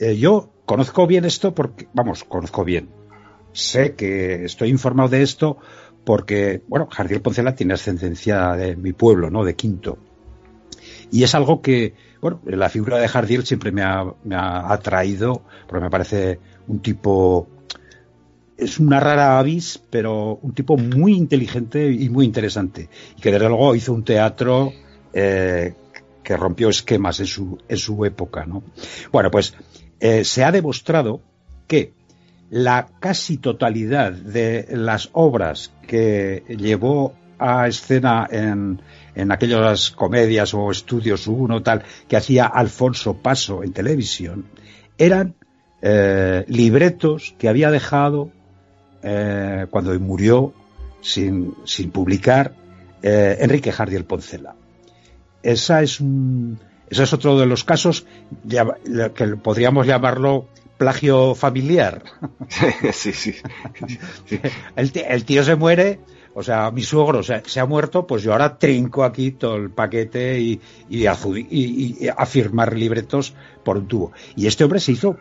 Eh, 0.00 0.16
yo 0.16 0.50
conozco 0.64 1.06
bien 1.06 1.24
esto 1.26 1.54
porque, 1.54 1.86
vamos, 1.94 2.24
conozco 2.24 2.64
bien. 2.64 2.88
Sé 3.52 3.94
que 3.94 4.44
estoy 4.44 4.70
informado 4.70 5.10
de 5.10 5.22
esto 5.22 5.58
porque, 6.06 6.62
bueno, 6.68 6.86
Jardiel 6.88 7.20
Poncela 7.20 7.56
tiene 7.56 7.74
ascendencia 7.74 8.52
de 8.52 8.76
mi 8.76 8.92
pueblo, 8.92 9.28
¿no? 9.28 9.44
De 9.44 9.56
Quinto. 9.56 9.98
Y 11.10 11.24
es 11.24 11.34
algo 11.34 11.60
que, 11.60 11.94
bueno, 12.20 12.40
la 12.44 12.68
figura 12.68 12.98
de 12.98 13.08
Jardiel 13.08 13.44
siempre 13.44 13.72
me 13.72 13.82
ha, 13.82 14.04
me 14.22 14.36
ha 14.36 14.72
atraído, 14.72 15.42
porque 15.66 15.82
me 15.82 15.90
parece 15.90 16.38
un 16.68 16.78
tipo, 16.78 17.48
es 18.56 18.78
una 18.78 19.00
rara 19.00 19.40
avis, 19.40 19.82
pero 19.90 20.38
un 20.42 20.54
tipo 20.54 20.76
muy 20.76 21.14
inteligente 21.14 21.90
y 21.90 22.08
muy 22.08 22.24
interesante. 22.24 22.88
Y 23.18 23.20
que 23.20 23.32
desde 23.32 23.48
luego 23.48 23.74
hizo 23.74 23.92
un 23.92 24.04
teatro 24.04 24.72
eh, 25.12 25.74
que 26.22 26.36
rompió 26.36 26.68
esquemas 26.68 27.18
en 27.18 27.26
su, 27.26 27.58
en 27.68 27.78
su 27.78 28.04
época, 28.04 28.46
¿no? 28.46 28.62
Bueno, 29.10 29.32
pues 29.32 29.54
eh, 29.98 30.22
se 30.22 30.44
ha 30.44 30.52
demostrado 30.52 31.20
que 31.66 31.95
la 32.50 32.88
casi 33.00 33.38
totalidad 33.38 34.12
de 34.12 34.66
las 34.70 35.10
obras 35.12 35.72
que 35.86 36.44
llevó 36.48 37.14
a 37.38 37.68
escena 37.68 38.26
en, 38.30 38.80
en 39.14 39.32
aquellas 39.32 39.90
comedias 39.90 40.54
o 40.54 40.70
estudios 40.70 41.26
uno 41.26 41.62
tal 41.62 41.82
que 42.08 42.16
hacía 42.16 42.46
Alfonso 42.46 43.14
Paso 43.14 43.62
en 43.62 43.72
televisión 43.72 44.46
eran 44.96 45.34
eh, 45.82 46.44
libretos 46.48 47.34
que 47.38 47.48
había 47.48 47.70
dejado 47.70 48.30
eh, 49.02 49.66
cuando 49.70 49.98
murió 50.00 50.54
sin, 51.00 51.54
sin 51.64 51.90
publicar 51.90 52.54
eh, 53.02 53.36
Enrique 53.40 53.72
Jardiel 53.72 54.04
Poncela. 54.04 54.56
Esa 55.42 55.82
es 55.82 56.00
un, 56.00 56.58
ese 56.88 57.02
es 57.02 57.12
otro 57.12 57.38
de 57.38 57.46
los 57.46 57.62
casos 57.62 58.06
que 58.48 59.36
podríamos 59.42 59.86
llamarlo 59.86 60.48
plagio 60.76 61.34
familiar. 61.34 62.02
Sí, 62.92 63.12
sí. 63.12 63.34
sí. 64.26 64.40
El, 64.76 64.92
tío, 64.92 65.02
el, 65.08 65.24
tío 65.24 65.44
se 65.44 65.56
muere, 65.56 66.00
o 66.34 66.42
sea, 66.42 66.70
mi 66.70 66.82
suegro 66.82 67.22
se, 67.22 67.42
se, 67.46 67.60
ha 67.60 67.66
muerto, 67.66 68.06
pues 68.06 68.22
yo 68.22 68.32
ahora 68.32 68.58
trinco 68.58 69.04
aquí 69.04 69.32
todo 69.32 69.56
el 69.56 69.70
paquete 69.70 70.38
y, 70.38 70.60
y, 70.88 71.06
a, 71.06 71.16
y, 71.34 72.04
y, 72.04 72.08
a, 72.08 72.26
firmar 72.26 72.76
libretos 72.76 73.34
por 73.64 73.76
un 73.78 73.88
tubo. 73.88 74.12
Y 74.36 74.46
este 74.46 74.64
hombre 74.64 74.80
se 74.80 74.92
hizo, 74.92 75.16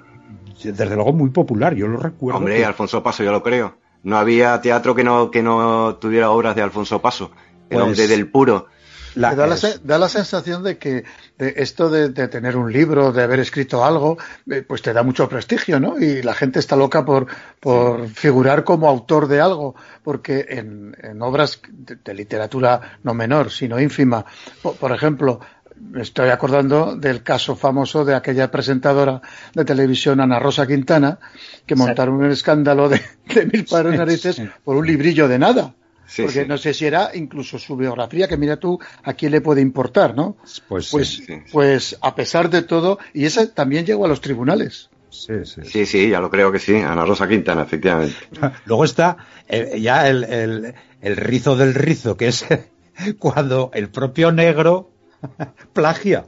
desde 0.63 0.95
luego, 0.95 1.13
muy 1.13 1.29
popular, 1.29 1.73
yo 1.73 1.87
lo 1.87 1.97
recuerdo. 1.97 2.39
Hombre, 2.39 2.57
que... 2.57 2.65
Alfonso 2.65 3.01
Paso, 3.03 3.23
yo 3.23 3.31
lo 3.31 3.43
creo. 3.43 3.77
No 4.03 4.17
había 4.17 4.61
teatro 4.61 4.93
que 4.93 5.03
no, 5.03 5.31
que 5.31 5.41
no 5.41 5.95
tuviera 5.95 6.29
obras 6.29 6.55
de 6.55 6.61
Alfonso 6.61 7.01
Paso. 7.01 7.31
El 7.69 7.77
pues, 7.77 7.83
hombre 7.83 8.07
del 8.07 8.29
puro. 8.29 8.67
La, 9.15 9.33
da, 9.33 9.47
la, 9.47 9.55
da, 9.83 9.97
la, 9.97 10.09
sensación 10.09 10.63
de 10.63 10.77
que 10.77 11.05
de 11.37 11.53
esto 11.57 11.89
de, 11.89 12.09
de, 12.09 12.27
tener 12.27 12.57
un 12.57 12.71
libro, 12.71 13.13
de 13.13 13.23
haber 13.23 13.39
escrito 13.39 13.85
algo, 13.85 14.17
eh, 14.51 14.61
pues 14.61 14.81
te 14.81 14.91
da 14.91 15.03
mucho 15.03 15.29
prestigio, 15.29 15.79
¿no? 15.79 15.97
Y 15.97 16.21
la 16.21 16.33
gente 16.33 16.59
está 16.59 16.75
loca 16.75 17.05
por, 17.05 17.27
por 17.59 18.07
figurar 18.09 18.63
como 18.65 18.89
autor 18.89 19.27
de 19.27 19.39
algo, 19.39 19.75
porque 20.03 20.45
en, 20.49 20.97
en 21.01 21.21
obras 21.21 21.61
de, 21.69 21.95
de, 21.95 22.13
literatura 22.13 22.99
no 23.03 23.13
menor, 23.13 23.51
sino 23.51 23.79
ínfima, 23.79 24.25
por, 24.61 24.75
por 24.75 24.91
ejemplo, 24.91 25.39
me 25.77 26.01
estoy 26.01 26.29
acordando 26.29 26.95
del 26.95 27.23
caso 27.23 27.55
famoso 27.55 28.05
de 28.05 28.15
aquella 28.15 28.49
presentadora 28.51 29.21
de 29.53 29.65
televisión 29.65 30.19
Ana 30.19 30.39
Rosa 30.39 30.67
Quintana, 30.67 31.19
que 31.65 31.75
montaron 31.75 32.15
un 32.15 32.31
escándalo 32.31 32.89
de, 32.89 33.01
de 33.33 33.45
mil 33.45 33.65
pares 33.65 33.97
narices 33.97 34.41
por 34.63 34.75
un 34.75 34.85
librillo 34.85 35.27
de 35.27 35.39
nada. 35.39 35.73
Sí, 36.07 36.23
porque 36.23 36.43
sí. 36.43 36.47
no 36.47 36.57
sé 36.57 36.73
si 36.73 36.85
era 36.85 37.11
incluso 37.13 37.57
su 37.57 37.75
biografía, 37.75 38.27
que 38.27 38.37
mira 38.37 38.57
tú 38.57 38.79
a 39.03 39.13
quién 39.13 39.31
le 39.31 39.41
puede 39.41 39.61
importar, 39.61 40.15
¿no? 40.15 40.37
Pues, 40.67 40.89
pues, 40.91 41.07
sí, 41.09 41.25
pues 41.51 41.97
a 42.01 42.15
pesar 42.15 42.49
de 42.49 42.61
todo, 42.61 42.99
y 43.13 43.25
esa 43.25 43.51
también 43.51 43.85
llegó 43.85 44.05
a 44.05 44.07
los 44.07 44.21
tribunales. 44.21 44.89
Sí, 45.09 45.45
sí, 45.45 45.61
sí, 45.63 45.85
sí, 45.85 46.09
ya 46.09 46.19
lo 46.19 46.29
creo 46.29 46.51
que 46.51 46.59
sí, 46.59 46.75
Ana 46.75 47.05
Rosa 47.05 47.27
Quintana, 47.27 47.63
efectivamente. 47.63 48.15
Luego 48.65 48.83
está 48.83 49.17
eh, 49.47 49.79
ya 49.79 50.07
el, 50.07 50.23
el, 50.25 50.75
el, 51.01 51.15
rizo 51.15 51.55
del 51.55 51.73
rizo, 51.73 52.17
que 52.17 52.27
es 52.27 52.45
cuando 53.19 53.71
el 53.73 53.89
propio 53.89 54.31
negro 54.31 54.91
plagia. 55.73 56.25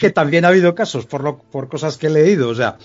que 0.00 0.10
también 0.10 0.44
ha 0.44 0.48
habido 0.48 0.74
casos 0.74 1.06
por, 1.06 1.22
lo, 1.22 1.38
por 1.38 1.68
cosas 1.68 1.96
que 1.96 2.08
he 2.08 2.10
leído. 2.10 2.48
O 2.48 2.54
sea, 2.54 2.76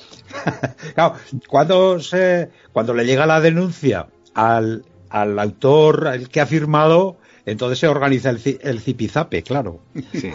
claro, 0.93 1.15
cuando, 1.47 1.99
se, 1.99 2.49
cuando 2.71 2.93
le 2.93 3.05
llega 3.05 3.25
la 3.25 3.41
denuncia 3.41 4.07
al, 4.33 4.85
al 5.11 5.37
autor 5.39 6.09
el 6.13 6.29
que 6.29 6.41
ha 6.41 6.45
firmado, 6.45 7.17
entonces 7.45 7.79
se 7.79 7.87
organiza 7.87 8.29
el, 8.29 8.59
el 8.61 8.79
zipizape, 8.79 9.43
claro. 9.43 9.79
Sí. 10.13 10.31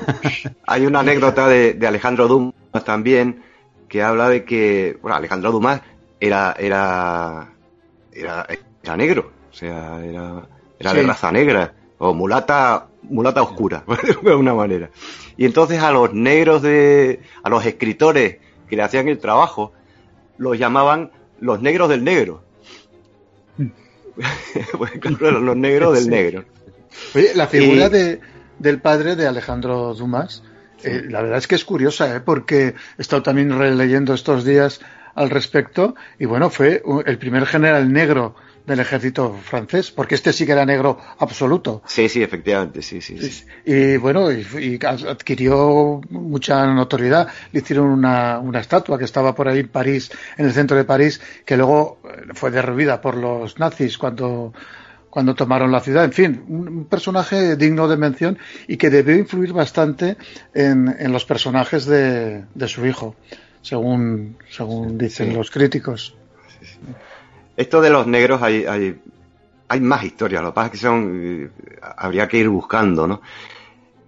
Hay 0.66 0.86
una 0.86 1.00
anécdota 1.00 1.48
de, 1.48 1.74
de, 1.74 1.86
Alejandro 1.86 2.28
Dumas 2.28 2.84
también 2.84 3.42
que 3.88 4.02
habla 4.02 4.28
de 4.28 4.44
que, 4.44 4.98
bueno, 5.00 5.16
Alejandro 5.16 5.52
Dumas 5.52 5.80
era, 6.20 6.54
era, 6.58 7.52
era, 8.12 8.46
era 8.82 8.96
negro, 8.96 9.32
o 9.50 9.54
sea, 9.54 10.04
era, 10.04 10.46
era 10.78 10.90
sí. 10.90 10.96
de 10.96 11.02
raza 11.04 11.32
negra, 11.32 11.74
o 11.98 12.12
mulata, 12.12 12.88
mulata 13.02 13.42
oscura, 13.42 13.84
de 14.22 14.30
alguna 14.30 14.54
manera. 14.54 14.90
Y 15.36 15.44
entonces 15.44 15.80
a 15.82 15.90
los 15.90 16.12
negros 16.12 16.62
de, 16.62 17.20
a 17.42 17.48
los 17.48 17.64
escritores 17.64 18.38
que 18.68 18.76
le 18.76 18.82
hacían 18.82 19.08
el 19.08 19.18
trabajo, 19.18 19.72
los 20.38 20.58
llamaban 20.58 21.12
los 21.40 21.60
negros 21.62 21.88
del 21.88 22.04
negro. 22.04 22.42
los 25.42 25.56
negros 25.56 25.94
del 25.94 26.04
sí. 26.04 26.10
negro. 26.10 26.44
Oye, 27.14 27.34
la 27.34 27.46
figura 27.46 27.86
y... 27.86 27.90
de, 27.90 28.20
del 28.58 28.80
padre 28.80 29.16
de 29.16 29.26
Alejandro 29.26 29.94
Dumas, 29.94 30.42
sí. 30.78 30.88
eh, 30.88 31.04
la 31.08 31.22
verdad 31.22 31.38
es 31.38 31.46
que 31.46 31.54
es 31.54 31.64
curiosa, 31.64 32.16
¿eh? 32.16 32.20
porque 32.20 32.74
he 32.98 33.02
estado 33.02 33.22
también 33.22 33.56
releyendo 33.56 34.14
estos 34.14 34.44
días 34.44 34.80
al 35.14 35.30
respecto, 35.30 35.94
y 36.18 36.26
bueno, 36.26 36.50
fue 36.50 36.82
el 37.06 37.18
primer 37.18 37.46
general 37.46 37.90
negro 37.92 38.34
del 38.66 38.80
ejército 38.80 39.38
francés, 39.44 39.90
porque 39.90 40.16
este 40.16 40.32
sí 40.32 40.44
que 40.44 40.52
era 40.52 40.66
negro 40.66 40.98
absoluto. 41.18 41.82
Sí, 41.86 42.08
sí, 42.08 42.22
efectivamente, 42.22 42.82
sí, 42.82 43.00
sí. 43.00 43.18
sí. 43.18 43.44
Y 43.64 43.96
bueno, 43.96 44.30
y, 44.32 44.46
y, 44.58 44.78
adquirió 44.84 46.00
mucha 46.10 46.66
notoriedad. 46.66 47.28
Le 47.52 47.60
hicieron 47.60 47.86
una, 47.86 48.38
una, 48.40 48.60
estatua 48.60 48.98
que 48.98 49.04
estaba 49.04 49.34
por 49.34 49.48
ahí 49.48 49.60
en 49.60 49.68
París, 49.68 50.10
en 50.36 50.46
el 50.46 50.52
centro 50.52 50.76
de 50.76 50.84
París, 50.84 51.20
que 51.44 51.56
luego 51.56 52.00
fue 52.34 52.50
derribada 52.50 53.00
por 53.00 53.16
los 53.16 53.58
nazis 53.58 53.96
cuando 53.96 54.52
cuando 55.16 55.34
tomaron 55.34 55.72
la 55.72 55.80
ciudad. 55.80 56.04
En 56.04 56.12
fin, 56.12 56.44
un 56.46 56.84
personaje 56.84 57.56
digno 57.56 57.88
de 57.88 57.96
mención 57.96 58.36
y 58.68 58.76
que 58.76 58.90
debió 58.90 59.16
influir 59.16 59.54
bastante 59.54 60.18
en, 60.52 60.94
en 60.98 61.10
los 61.10 61.24
personajes 61.24 61.86
de, 61.86 62.44
de, 62.54 62.68
su 62.68 62.84
hijo, 62.84 63.16
según, 63.62 64.36
según 64.50 64.98
dicen 64.98 65.30
sí. 65.30 65.34
los 65.34 65.50
críticos. 65.50 66.14
Sí, 66.60 66.66
esto 67.56 67.80
de 67.80 67.90
los 67.90 68.06
negros 68.06 68.42
hay, 68.42 68.64
hay, 68.64 69.00
hay 69.68 69.80
más 69.80 70.04
historias, 70.04 70.42
lo 70.42 70.50
que 70.50 70.54
pasa 70.54 70.66
es 70.66 70.72
que 70.72 70.78
son, 70.78 71.52
habría 71.96 72.28
que 72.28 72.38
ir 72.38 72.48
buscando, 72.48 73.06
¿no? 73.06 73.20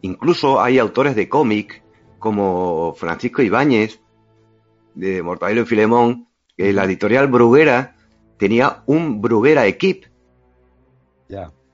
Incluso 0.03 0.61
hay 0.61 0.79
autores 0.79 1.17
de 1.17 1.29
cómic 1.29 1.83
como 2.19 2.95
Francisco 2.95 3.43
Ibáñez, 3.43 4.01
de 4.95 5.23
Mortadelo 5.23 5.63
y 5.63 5.67
Filemón, 5.67 6.29
que 6.57 6.73
la 6.73 6.85
editorial 6.85 7.29
Bruguera 7.29 7.97
tenía 8.37 8.83
un 8.87 9.21
Bruguera 9.21 9.67
Equip, 9.67 10.05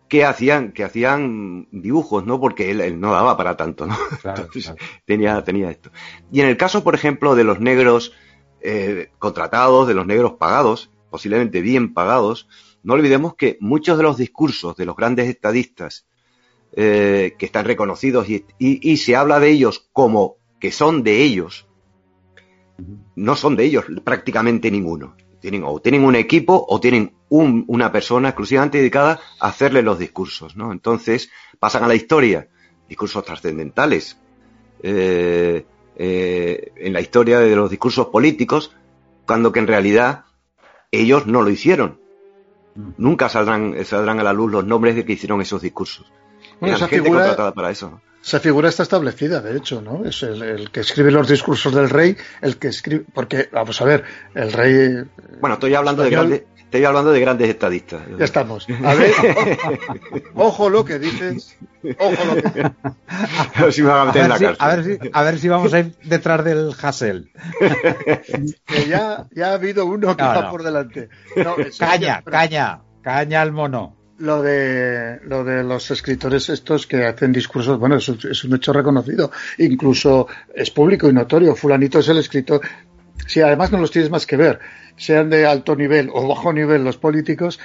que 0.08 0.24
hacían, 0.24 0.72
que 0.72 0.84
hacían 0.84 1.66
dibujos, 1.72 2.24
¿no? 2.24 2.40
Porque 2.40 2.70
él, 2.70 2.80
él 2.80 3.00
no 3.00 3.12
daba 3.12 3.36
para 3.36 3.56
tanto, 3.56 3.86
¿no? 3.86 3.96
Claro, 4.20 4.42
Entonces, 4.44 4.64
claro. 4.64 4.78
tenía, 5.04 5.42
tenía 5.42 5.70
esto. 5.70 5.90
Y 6.30 6.40
en 6.40 6.46
el 6.46 6.56
caso, 6.56 6.84
por 6.84 6.94
ejemplo, 6.94 7.34
de 7.34 7.44
los 7.44 7.58
negros 7.58 8.12
eh, 8.60 9.10
contratados, 9.18 9.88
de 9.88 9.94
los 9.94 10.06
negros 10.06 10.34
pagados, 10.34 10.90
posiblemente 11.14 11.60
bien 11.60 11.94
pagados, 11.94 12.48
no 12.82 12.94
olvidemos 12.94 13.36
que 13.36 13.56
muchos 13.60 13.96
de 13.96 14.02
los 14.02 14.16
discursos 14.18 14.74
de 14.74 14.84
los 14.84 14.96
grandes 14.96 15.28
estadistas 15.28 16.08
eh, 16.72 17.36
que 17.38 17.46
están 17.46 17.66
reconocidos 17.66 18.28
y, 18.28 18.44
y- 18.58 18.96
se 18.96 19.14
habla 19.14 19.38
de 19.38 19.48
ellos 19.48 19.88
como 19.92 20.38
que 20.58 20.72
son 20.72 21.04
de 21.04 21.22
ellos, 21.22 21.68
no 23.14 23.36
son 23.36 23.54
de 23.54 23.62
ellos 23.64 23.84
prácticamente 24.02 24.72
ninguno. 24.72 25.14
Tienen, 25.40 25.62
o 25.64 25.78
tienen 25.78 26.04
un 26.04 26.16
equipo 26.16 26.66
o 26.68 26.80
tienen 26.80 27.14
un- 27.28 27.64
una 27.68 27.92
persona 27.92 28.30
exclusivamente 28.30 28.78
dedicada 28.78 29.20
a 29.38 29.46
hacerle 29.50 29.82
los 29.82 30.00
discursos, 30.00 30.56
¿no? 30.56 30.72
Entonces 30.72 31.30
pasan 31.60 31.84
a 31.84 31.86
la 31.86 31.94
historia, 31.94 32.48
discursos 32.88 33.24
trascendentales, 33.24 34.18
eh, 34.82 35.64
eh, 35.96 36.72
en 36.74 36.92
la 36.92 37.00
historia 37.00 37.38
de 37.38 37.54
los 37.54 37.70
discursos 37.70 38.08
políticos, 38.08 38.72
cuando 39.26 39.52
que 39.52 39.60
en 39.60 39.68
realidad 39.68 40.24
ellos 41.00 41.26
no 41.26 41.42
lo 41.42 41.50
hicieron. 41.50 41.98
Nunca 42.96 43.28
saldrán, 43.28 43.74
saldrán 43.84 44.18
a 44.20 44.24
la 44.24 44.32
luz 44.32 44.50
los 44.50 44.64
nombres 44.64 44.96
de 44.96 45.04
que 45.04 45.12
hicieron 45.12 45.40
esos 45.40 45.62
discursos. 45.62 46.10
Bueno, 46.60 46.76
esa 46.76 46.88
gente 46.88 47.04
figura- 47.04 47.20
contratada 47.22 47.52
para 47.54 47.70
eso. 47.70 47.90
¿no? 47.90 48.00
Esa 48.22 48.40
figura 48.40 48.70
está 48.70 48.82
establecida, 48.84 49.40
de 49.42 49.56
hecho, 49.58 49.82
¿no? 49.82 50.04
Es 50.04 50.22
el, 50.22 50.42
el 50.42 50.70
que 50.70 50.80
escribe 50.80 51.10
los 51.10 51.28
discursos 51.28 51.74
del 51.74 51.90
rey, 51.90 52.16
el 52.40 52.56
que 52.56 52.68
escribe, 52.68 53.04
porque, 53.12 53.50
vamos 53.52 53.80
a 53.82 53.84
ver, 53.84 54.04
el 54.34 54.50
rey, 54.50 55.04
Bueno, 55.40 55.54
estoy 55.54 55.74
hablando 55.74 56.02
de 56.02 56.10
grandes, 56.10 56.42
estoy 56.78 56.84
hablando 56.86 57.12
de 57.12 57.20
grandes 57.20 57.48
estadistas. 57.48 58.00
ya 58.18 58.24
estamos. 58.24 58.66
A 58.84 58.94
ver, 58.94 59.12
ojo 60.34 60.68
lo 60.68 60.84
que 60.84 60.98
dices, 60.98 61.56
ojo 61.98 62.24
lo 62.34 62.42
que 62.42 62.60
A 63.54 63.62
ver 63.62 63.72
si 63.72 63.82
me 63.82 63.88
van 63.88 63.98
a 63.98 64.02
A 64.02 64.04
meter 64.06 64.22
en 64.22 64.28
ver, 64.28 64.30
la 64.30 64.38
si, 64.38 64.44
cárcel. 64.44 64.58
a, 64.60 64.74
ver 64.74 64.84
si, 64.84 65.10
a 65.12 65.22
ver 65.22 65.38
si 65.38 65.48
vamos 65.48 65.72
a 65.74 65.78
ir 65.80 65.94
detrás 66.02 66.44
del 66.44 66.72
Hassel. 66.82 67.30
que 68.66 68.86
ya, 68.88 69.26
ya 69.32 69.50
ha 69.50 69.54
habido 69.54 69.86
uno 69.86 70.16
que 70.16 70.22
No, 70.22 70.28
va 70.28 70.42
no. 70.42 70.50
por 70.50 70.62
delante. 70.64 71.08
No, 71.36 71.54
Caña, 71.78 72.22
caña, 72.22 72.80
caña 73.02 73.40
al 73.42 73.52
mono. 73.52 73.96
Lo 74.18 74.42
de, 74.42 75.20
lo 75.24 75.42
de 75.44 75.62
los 75.64 75.90
escritores 75.90 76.48
estos 76.48 76.86
que 76.86 77.04
hacen 77.04 77.32
discursos, 77.32 77.78
bueno, 77.78 77.96
es, 77.96 78.08
un- 78.08 78.18
es 78.30 78.44
un 78.44 78.54
hecho 78.54 78.72
reconocido. 78.72 79.30
Incluso 79.58 80.28
es 80.54 80.70
público 80.70 81.08
y 81.08 81.12
notorio. 81.12 81.54
Fulanito 81.56 81.98
es 82.00 82.08
el 82.08 82.18
escritor. 82.18 82.60
Si 83.26 83.40
además 83.40 83.72
no 83.72 83.78
los 83.78 83.90
tienes 83.90 84.10
más 84.10 84.26
que 84.26 84.36
ver, 84.36 84.60
sean 84.96 85.30
de 85.30 85.46
alto 85.46 85.74
nivel 85.76 86.10
o 86.12 86.26
bajo 86.28 86.52
nivel 86.52 86.84
los 86.84 86.96
políticos, 86.96 87.58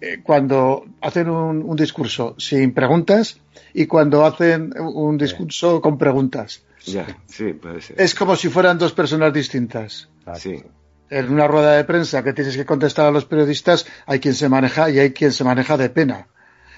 eh, 0.00 0.20
cuando 0.22 0.84
hacen 1.00 1.30
un, 1.30 1.62
un 1.62 1.76
discurso 1.76 2.34
sin 2.38 2.74
preguntas 2.74 3.40
y 3.72 3.86
cuando 3.86 4.24
hacen 4.26 4.72
un 4.78 5.16
discurso 5.18 5.80
con 5.80 5.96
preguntas. 5.98 6.62
Ya, 6.84 7.06
sí, 7.26 7.52
puede 7.54 7.80
ser. 7.80 8.00
Es 8.00 8.14
como 8.14 8.36
si 8.36 8.48
fueran 8.48 8.78
dos 8.78 8.92
personas 8.92 9.32
distintas. 9.32 10.08
Sí. 10.34 10.62
En 11.10 11.32
una 11.32 11.46
rueda 11.48 11.72
de 11.76 11.84
prensa 11.84 12.22
que 12.22 12.32
tienes 12.32 12.56
que 12.56 12.64
contestar 12.66 13.06
a 13.06 13.10
los 13.10 13.24
periodistas, 13.24 13.86
hay 14.06 14.20
quien 14.20 14.34
se 14.34 14.48
maneja 14.48 14.90
y 14.90 14.98
hay 14.98 15.12
quien 15.12 15.32
se 15.32 15.44
maneja 15.44 15.76
de 15.76 15.88
pena. 15.90 16.28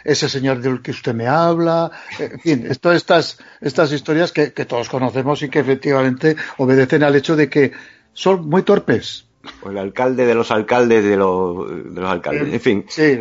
Ese 0.04 0.28
señor 0.28 0.60
del 0.60 0.80
que 0.80 0.92
usted 0.92 1.14
me 1.14 1.26
habla, 1.26 1.90
eh, 2.18 2.30
en 2.34 2.40
fin, 2.40 2.66
es- 2.70 2.78
todas 2.80 2.96
estas, 2.98 3.38
estas 3.60 3.90
historias 3.92 4.32
que, 4.32 4.52
que 4.52 4.64
todos 4.64 4.88
conocemos 4.88 5.42
y 5.42 5.48
que 5.50 5.58
efectivamente 5.58 6.36
obedecen 6.58 7.02
al 7.02 7.16
hecho 7.16 7.36
de 7.36 7.48
que 7.50 7.72
son 8.12 8.48
muy 8.48 8.62
torpes. 8.62 9.26
O 9.62 9.70
el 9.70 9.78
alcalde 9.78 10.26
de 10.26 10.34
los 10.34 10.50
alcaldes 10.50 11.04
de 11.04 11.16
los, 11.16 11.68
de 11.94 12.00
los 12.00 12.10
alcaldes. 12.10 12.52
En 12.54 12.60
fin, 12.60 12.84
Sí, 12.88 13.18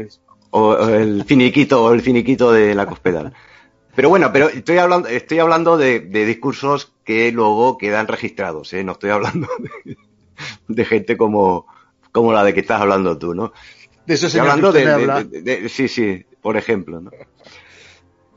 o, 0.51 0.69
o 0.69 0.89
el 0.89 1.23
finiquito 1.25 1.83
o 1.83 1.93
el 1.93 2.01
finiquito 2.01 2.51
de 2.51 2.73
la 2.75 2.85
cospedal. 2.85 3.33
Pero 3.95 4.09
bueno, 4.09 4.31
pero 4.31 4.49
estoy 4.49 4.77
hablando, 4.77 5.07
estoy 5.09 5.39
hablando 5.39 5.77
de, 5.77 5.99
de 6.01 6.25
discursos 6.25 6.93
que 7.03 7.31
luego 7.31 7.77
quedan 7.77 8.07
registrados, 8.07 8.71
¿eh? 8.73 8.83
No 8.83 8.91
estoy 8.93 9.09
hablando 9.09 9.47
de, 9.83 9.97
de 10.67 10.85
gente 10.85 11.17
como, 11.17 11.65
como 12.11 12.31
la 12.31 12.43
de 12.43 12.53
que 12.53 12.59
estás 12.59 12.79
hablando 12.81 13.17
tú, 13.17 13.33
¿no? 13.33 13.53
de 14.05 14.13
Estoy 14.13 14.29
señor 14.29 14.47
hablando 14.47 14.71
de, 14.71 14.87
habla. 14.87 15.23
de- 15.23 15.67
sí, 15.67 15.87
sí, 15.87 16.25
por 16.41 16.55
ejemplo, 16.57 17.01
¿no? 17.01 17.11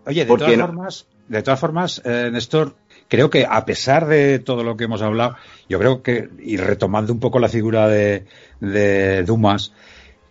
Oye, 0.07 0.23
de 0.23 0.27
¿Por 0.27 0.39
qué 0.41 0.45
todas 0.47 0.59
no? 0.59 0.67
formas, 0.67 1.07
de 1.29 1.43
todas 1.43 1.61
formas, 1.61 2.03
eh, 2.05 2.31
Néstor, 2.33 2.75
creo 3.09 3.31
que 3.31 3.47
a 3.49 3.65
pesar 3.65 4.07
de 4.07 4.39
todo 4.39 4.65
lo 4.65 4.77
que 4.77 4.85
hemos 4.85 5.03
hablado, 5.03 5.37
yo 5.71 5.79
creo 5.79 6.03
que, 6.03 6.29
y 6.41 6.57
retomando 6.57 7.13
un 7.13 7.21
poco 7.21 7.39
la 7.39 7.49
figura 7.49 7.87
de, 7.87 8.27
de 8.59 9.23
Dumas, 9.23 9.73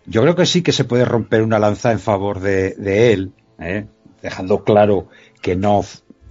yo 0.04 0.20
creo 0.20 0.36
que 0.36 0.44
sí 0.44 0.60
que 0.60 0.70
se 0.70 0.84
puede 0.84 1.06
romper 1.06 1.40
una 1.40 1.58
lanza 1.58 1.92
en 1.92 1.98
favor 1.98 2.40
de, 2.40 2.74
de 2.74 3.14
él, 3.14 3.32
¿eh? 3.58 3.86
dejando 4.20 4.64
claro 4.64 5.08
que 5.40 5.56
no, 5.56 5.82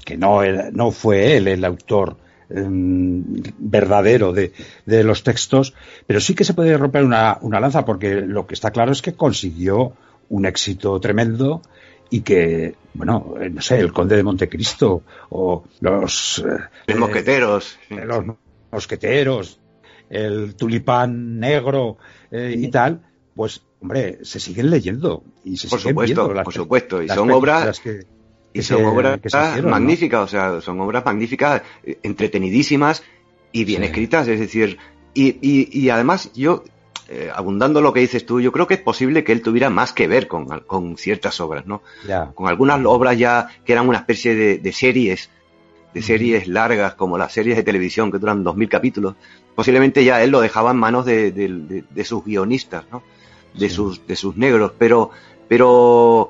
que 0.05 0.15
no, 0.15 0.41
no 0.71 0.91
fue 0.91 1.37
él 1.37 1.47
el 1.47 1.65
autor 1.65 2.17
mm, 2.49 3.21
verdadero 3.57 4.31
de, 4.31 4.53
de 4.85 5.03
los 5.03 5.23
textos, 5.23 5.73
pero 6.05 6.19
sí 6.19 6.35
que 6.35 6.43
se 6.43 6.53
puede 6.53 6.77
romper 6.77 7.03
una, 7.03 7.39
una 7.41 7.59
lanza 7.59 7.85
porque 7.85 8.21
lo 8.21 8.45
que 8.45 8.53
está 8.53 8.69
claro 8.69 8.91
es 8.91 9.01
que 9.01 9.13
consiguió 9.13 9.93
un 10.29 10.45
éxito 10.45 10.99
tremendo 10.99 11.63
y 12.11 12.21
que, 12.21 12.75
bueno, 12.93 13.33
eh, 13.41 13.49
no 13.49 13.61
sé, 13.61 13.79
el 13.79 13.91
conde 13.91 14.17
de 14.17 14.23
Montecristo 14.23 15.01
o 15.29 15.63
los, 15.79 16.43
eh, 16.45 16.59
Los 16.85 16.95
eh, 16.95 16.99
mosqueteros. 16.99 17.79
los 17.89 18.25
mosqueteros, 18.71 19.59
el 20.09 20.55
tulipán 20.55 21.39
negro 21.39 21.97
eh, 22.31 22.55
y 22.57 22.69
tal, 22.69 23.01
pues, 23.35 23.61
hombre, 23.81 24.19
se 24.23 24.39
siguen 24.39 24.69
leyendo 24.69 25.23
y 25.43 25.57
se 25.57 25.67
Por 25.69 25.79
siguen 25.79 25.93
supuesto, 25.93 26.21
viendo 26.21 26.33
las 26.33 26.43
por 26.43 26.53
supuesto. 26.53 27.01
Y 27.01 27.07
las 27.07 27.17
son 27.17 27.31
obras, 27.31 27.79
que- 27.79 28.05
y 28.53 28.61
son 28.63 28.83
obras 28.85 29.19
magníficas, 29.63 30.21
o 30.23 30.27
sea, 30.27 30.61
son 30.61 30.79
obras 30.81 31.05
magníficas, 31.05 31.61
eh, 31.83 31.99
entretenidísimas 32.03 33.03
y 33.51 33.63
bien 33.65 33.81
Sí. 33.81 33.87
escritas, 33.87 34.27
es 34.27 34.39
decir, 34.39 34.77
y, 35.13 35.37
y, 35.41 35.69
y 35.71 35.89
además 35.89 36.31
yo, 36.33 36.63
eh, 37.07 37.31
abundando 37.33 37.81
lo 37.81 37.93
que 37.93 38.01
dices 38.01 38.25
tú, 38.25 38.39
yo 38.41 38.51
creo 38.51 38.67
que 38.67 38.75
es 38.75 38.81
posible 38.81 39.23
que 39.23 39.31
él 39.31 39.41
tuviera 39.41 39.69
más 39.69 39.93
que 39.93 40.07
ver 40.07 40.27
con, 40.27 40.45
con 40.61 40.97
ciertas 40.97 41.39
obras, 41.39 41.65
¿no? 41.65 41.81
Ya. 42.07 42.31
Con 42.35 42.47
algunas 42.47 42.83
obras 42.85 43.17
ya 43.17 43.47
que 43.65 43.71
eran 43.73 43.87
una 43.87 43.97
especie 43.99 44.35
de, 44.35 44.57
de 44.59 44.71
series, 44.73 45.29
de 45.93 46.01
series 46.01 46.47
largas, 46.47 46.93
como 46.95 47.17
las 47.17 47.33
series 47.33 47.57
de 47.57 47.63
televisión 47.63 48.11
que 48.11 48.19
duran 48.19 48.43
dos 48.43 48.55
mil 48.55 48.69
capítulos, 48.69 49.15
posiblemente 49.55 50.03
ya 50.03 50.21
él 50.23 50.29
lo 50.29 50.39
dejaba 50.41 50.71
en 50.71 50.77
manos 50.77 51.05
de, 51.05 51.31
de- 51.31 51.47
de- 51.49 51.83
de 51.89 52.05
sus 52.05 52.23
guionistas, 52.23 52.85
¿no? 52.91 53.01
De 53.53 53.69
Sí. 53.69 53.75
sus, 53.75 54.05
de 54.05 54.15
sus 54.15 54.37
negros, 54.37 54.73
pero, 54.77 55.09
pero 55.47 56.29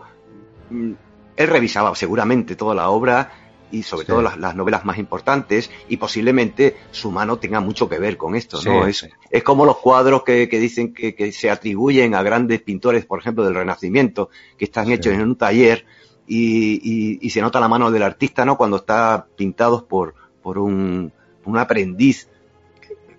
mm, 0.69 0.91
él 1.35 1.47
revisaba 1.47 1.93
seguramente 1.95 2.55
toda 2.55 2.73
la 2.75 2.89
obra 2.89 3.31
y 3.71 3.83
sobre 3.83 4.05
Sí. 4.05 4.07
todo 4.13 4.21
las, 4.23 4.37
las 4.39 4.55
novelas 4.55 4.83
más 4.85 4.97
importantes 4.97 5.69
y 5.89 5.97
posiblemente 5.97 6.75
su 6.91 7.11
mano 7.11 7.37
tenga 7.37 7.59
mucho 7.59 7.87
que 7.87 7.99
ver 7.99 8.17
con 8.17 8.35
esto, 8.35 8.57
¿no? 8.63 8.83
Sí, 8.85 8.89
es, 8.89 8.97
sí. 8.99 9.07
es 9.29 9.43
como 9.43 9.65
los 9.65 9.77
cuadros 9.77 10.23
que, 10.23 10.49
que 10.49 10.57
dicen 10.59 10.93
que, 10.93 11.13
que 11.13 11.31
se 11.31 11.49
atribuyen 11.51 12.15
a 12.15 12.23
grandes 12.23 12.61
pintores, 12.61 13.05
por 13.05 13.19
ejemplo, 13.19 13.43
del 13.43 13.53
Renacimiento, 13.53 14.29
que 14.57 14.65
están 14.65 14.89
hechos 14.91 15.13
en 15.13 15.21
un 15.21 15.35
taller 15.35 15.85
y, 16.29 16.75
y- 16.83 17.17
y 17.21 17.29
se 17.31 17.41
nota 17.41 17.59
la 17.59 17.67
mano 17.67 17.91
del 17.91 18.03
artista, 18.03 18.45
¿no? 18.45 18.55
Cuando 18.55 18.77
está 18.77 19.25
pintados 19.35 19.83
por, 19.83 20.13
por 20.41 20.57
un, 20.59 21.11
un 21.43 21.57
aprendiz, 21.57 22.29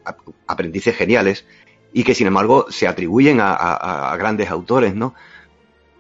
ap- 0.04 0.20
aprendices 0.46 0.96
geniales, 0.96 1.44
y 1.92 2.04
que 2.04 2.14
sin 2.14 2.28
embargo 2.28 2.66
se 2.70 2.86
atribuyen 2.86 3.40
a, 3.40 3.50
a- 3.52 4.12
a 4.12 4.16
grandes 4.16 4.48
autores, 4.50 4.94
¿no? 4.94 5.14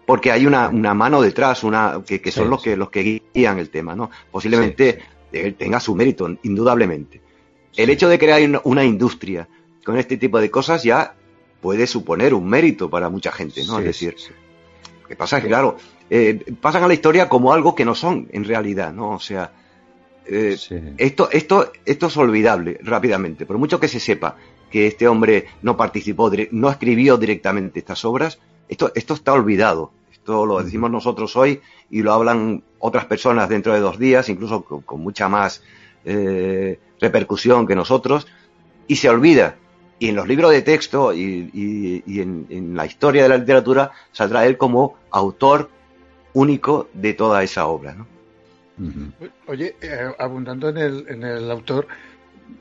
Porque 0.06 0.32
hay 0.32 0.46
una, 0.46 0.68
una 0.68 0.94
mano 0.94 1.20
detrás, 1.20 1.62
una, 1.64 2.02
que, 2.06 2.20
que 2.20 2.30
son 2.32 2.44
Sí, 2.44 2.50
los 2.50 2.62
que, 2.62 2.76
los 2.76 2.90
que 2.90 3.22
guían 3.34 3.58
el 3.58 3.70
tema, 3.70 3.94
¿no? 3.94 4.10
Posiblemente 4.30 5.00
Sí, 5.32 5.52
tenga 5.52 5.78
su 5.78 5.94
mérito, 5.94 6.28
indudablemente. 6.42 7.20
El 7.76 7.90
hecho 7.90 8.08
de 8.08 8.18
crear 8.18 8.40
una- 8.64 8.84
industria 8.84 9.46
con 9.84 9.96
este 9.96 10.16
tipo 10.16 10.40
de 10.40 10.50
cosas 10.50 10.82
ya 10.82 11.14
puede 11.60 11.86
suponer 11.86 12.34
un 12.34 12.48
mérito 12.48 12.90
para 12.90 13.08
mucha 13.08 13.30
gente, 13.30 13.64
¿no? 13.66 13.78
Es 13.78 13.84
decir, 13.84 14.16
lo 15.02 15.06
que 15.08 15.14
pasa 15.16 15.36
es 15.38 15.42
que, 15.44 15.48
claro, 15.48 15.76
eh, 16.10 16.44
pasan 16.60 16.82
a 16.84 16.88
la 16.88 16.94
historia 16.94 17.28
como 17.28 17.52
algo 17.52 17.74
que 17.74 17.84
no 17.84 17.94
son 17.94 18.28
en 18.32 18.44
realidad, 18.44 18.92
¿no? 18.92 19.10
O 19.12 19.20
sea, 19.20 19.52
eh, 20.26 20.56
Sí. 20.58 20.76
esto, 20.98 21.28
esto, 21.32 21.72
esto 21.84 22.06
es 22.08 22.16
olvidable 22.16 22.78
rápidamente. 22.82 23.46
Por 23.46 23.58
mucho 23.58 23.80
que 23.80 23.88
se 23.88 24.00
sepa 24.00 24.36
que 24.70 24.86
este 24.86 25.08
hombre 25.08 25.46
no 25.62 25.76
participó, 25.76 26.30
no 26.52 26.70
escribió 26.70 27.16
directamente 27.16 27.78
estas 27.80 28.04
obras, 28.04 28.38
esto, 28.68 28.92
esto 28.94 29.14
está 29.14 29.32
olvidado. 29.32 29.92
Esto 30.12 30.44
lo 30.46 30.62
decimos 30.62 30.90
nosotros 30.90 31.34
hoy 31.36 31.60
y 31.90 32.02
lo 32.02 32.12
hablan 32.12 32.62
otras 32.78 33.06
personas 33.06 33.48
dentro 33.48 33.72
de 33.72 33.80
dos 33.80 33.98
días, 33.98 34.28
incluso 34.28 34.62
con, 34.64 34.82
con 34.82 35.00
mucha 35.00 35.28
más 35.28 35.62
eh, 36.04 36.78
repercusión 37.00 37.66
que 37.66 37.74
nosotros, 37.74 38.26
y 38.86 38.96
se 38.96 39.08
olvida. 39.08 39.56
Y 39.98 40.08
en 40.08 40.16
los 40.16 40.28
libros 40.28 40.50
de 40.50 40.62
texto 40.62 41.12
y, 41.12 41.50
y- 41.52 42.02
y 42.06 42.20
en, 42.20 42.46
en 42.50 42.74
la 42.76 42.86
historia 42.86 43.22
de 43.24 43.28
la 43.28 43.36
literatura 43.38 43.90
saldrá 44.12 44.46
él 44.46 44.56
como 44.56 44.94
autor 45.10 45.68
único 46.34 46.88
de 46.94 47.14
toda 47.14 47.42
esa 47.42 47.66
obra. 47.66 47.94
¿no? 47.94 48.06
Oye, 49.46 49.76
eh, 49.80 50.10
abundando 50.18 50.68
en 50.68 50.78
el, 50.78 51.04
en 51.08 51.22
el 51.22 51.50
autor, 51.50 51.86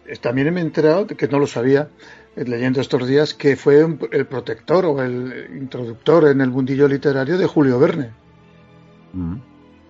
eh, 0.06 0.18
también 0.18 0.54
me 0.54 0.60
he 0.60 0.64
enterado, 0.64 1.06
de 1.06 1.16
que 1.16 1.28
no 1.28 1.40
lo 1.40 1.48
sabía, 1.48 1.90
eh, 2.36 2.44
leyendo 2.46 2.82
estos 2.82 3.08
días, 3.08 3.34
que 3.34 3.56
fue 3.56 3.84
un- 3.84 4.00
el 4.12 4.26
protector 4.26 4.86
o 4.86 5.02
el 5.02 5.48
introductor 5.58 6.28
en 6.28 6.42
el 6.42 6.50
mundillo 6.50 6.88
literario 6.88 7.38
de 7.38 7.46
Julio 7.48 7.80
Verne. 7.80 8.12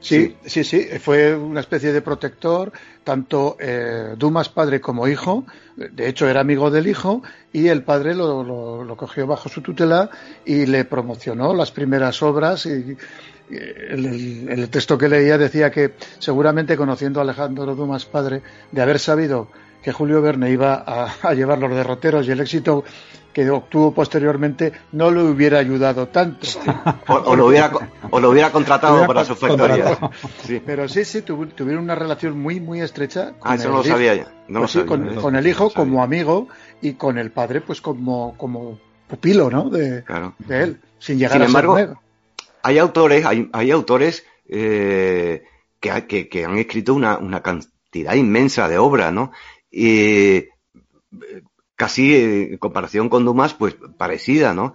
Sí, 0.01 0.37
sí, 0.45 0.63
sí, 0.63 0.83
fue 1.01 1.35
una 1.35 1.59
especie 1.59 1.91
de 1.91 2.01
protector, 2.01 2.71
tanto 3.03 3.57
eh, 3.59 4.13
Dumas 4.17 4.47
padre 4.47 4.79
como 4.79 5.09
hijo, 5.09 5.45
de 5.75 6.07
hecho 6.07 6.29
era 6.29 6.39
amigo 6.39 6.71
del 6.71 6.87
hijo, 6.87 7.21
y 7.51 7.67
el 7.67 7.83
padre 7.83 8.15
lo, 8.15 8.41
lo- 8.43 8.85
lo 8.85 8.95
cogió 8.95 9.27
bajo 9.27 9.49
su 9.49 9.61
tutela 9.61 10.09
y 10.45 10.67
le 10.67 10.85
promocionó 10.85 11.53
las 11.53 11.71
primeras 11.71 12.23
obras 12.23 12.65
y 12.65 12.95
el, 13.49 14.05
el- 14.05 14.49
el 14.49 14.69
texto 14.69 14.97
que 14.97 15.09
leía 15.09 15.37
decía 15.37 15.71
que 15.71 15.93
seguramente 16.19 16.77
conociendo 16.77 17.19
a 17.19 17.23
Alejandro 17.23 17.75
Dumas 17.75 18.05
padre, 18.05 18.41
de 18.71 18.81
haber 18.81 18.99
sabido 18.99 19.47
que 19.81 19.91
Julio 19.93 20.21
Verne 20.21 20.51
iba 20.51 20.83
a, 20.85 21.13
a 21.21 21.33
llevar 21.33 21.57
los 21.59 21.71
derroteros 21.71 22.27
y 22.27 22.31
el 22.31 22.39
éxito 22.41 22.83
que 23.33 23.49
obtuvo 23.49 23.93
posteriormente 23.93 24.73
no 24.91 25.11
le 25.11 25.21
hubiera 25.21 25.59
ayudado 25.59 26.07
tanto. 26.07 26.47
O, 27.07 27.13
o 27.13 27.35
lo 27.35 27.45
hubiera, 27.45 27.71
o 28.09 28.19
lo 28.19 28.31
hubiera 28.31 28.51
contratado 28.51 28.95
Hubiera 28.95 29.07
para 29.07 29.19
con- 29.21 29.27
su 29.27 29.35
factoría. 29.35 29.97
Sí. 30.45 30.61
Pero 30.65 30.89
sí, 30.89 31.05
sí, 31.05 31.19
tuvi- 31.21 31.53
tuvieron 31.53 31.83
una 31.83 31.95
relación 31.95 32.37
muy, 32.39 32.59
muy 32.59 32.81
estrecha. 32.81 33.33
Ah, 33.41 33.55
eso 33.55 33.65
el 33.65 33.71
no 33.71 33.77
lo 33.77 33.83
sabía 33.83 34.15
ya. 34.15 34.27
No 34.47 34.59
pues 34.61 34.71
sí, 34.71 34.81
con, 34.81 35.15
con 35.15 35.35
el 35.35 35.47
hijo 35.47 35.71
como 35.71 36.01
amigo 36.03 36.47
y 36.81 36.93
con 36.93 37.17
el 37.19 37.31
padre 37.31 37.61
pues 37.61 37.81
como, 37.81 38.35
como 38.35 38.79
pupilo, 39.07 39.49
¿no? 39.51 39.69
De, 39.69 40.03
Claro. 40.03 40.33
de 40.39 40.63
él, 40.63 40.79
sin 40.97 41.17
llegar 41.19 41.33
Sin 41.33 41.41
a 41.43 41.45
embargo, 41.45 41.77
ser. 41.77 41.93
Hay 42.63 42.77
autores, 42.77 43.25
hay, 43.25 43.71
autores 43.71 44.25
eh, 44.47 45.43
que, 45.79 45.91
ha- 45.91 46.07
que, 46.07 46.27
que 46.29 46.45
han 46.45 46.57
escrito 46.57 46.93
una, 46.93 47.41
cantidad 47.41 48.13
inmensa 48.15 48.67
de 48.67 48.77
obra, 48.77 49.11
¿no? 49.11 49.31
Y 49.71 50.45
casi 51.75 52.13
eh, 52.13 52.43
en 52.51 52.57
comparación 52.57 53.09
con 53.09 53.25
Dumas, 53.25 53.53
pues 53.53 53.75
parecida, 53.97 54.53
¿no? 54.53 54.73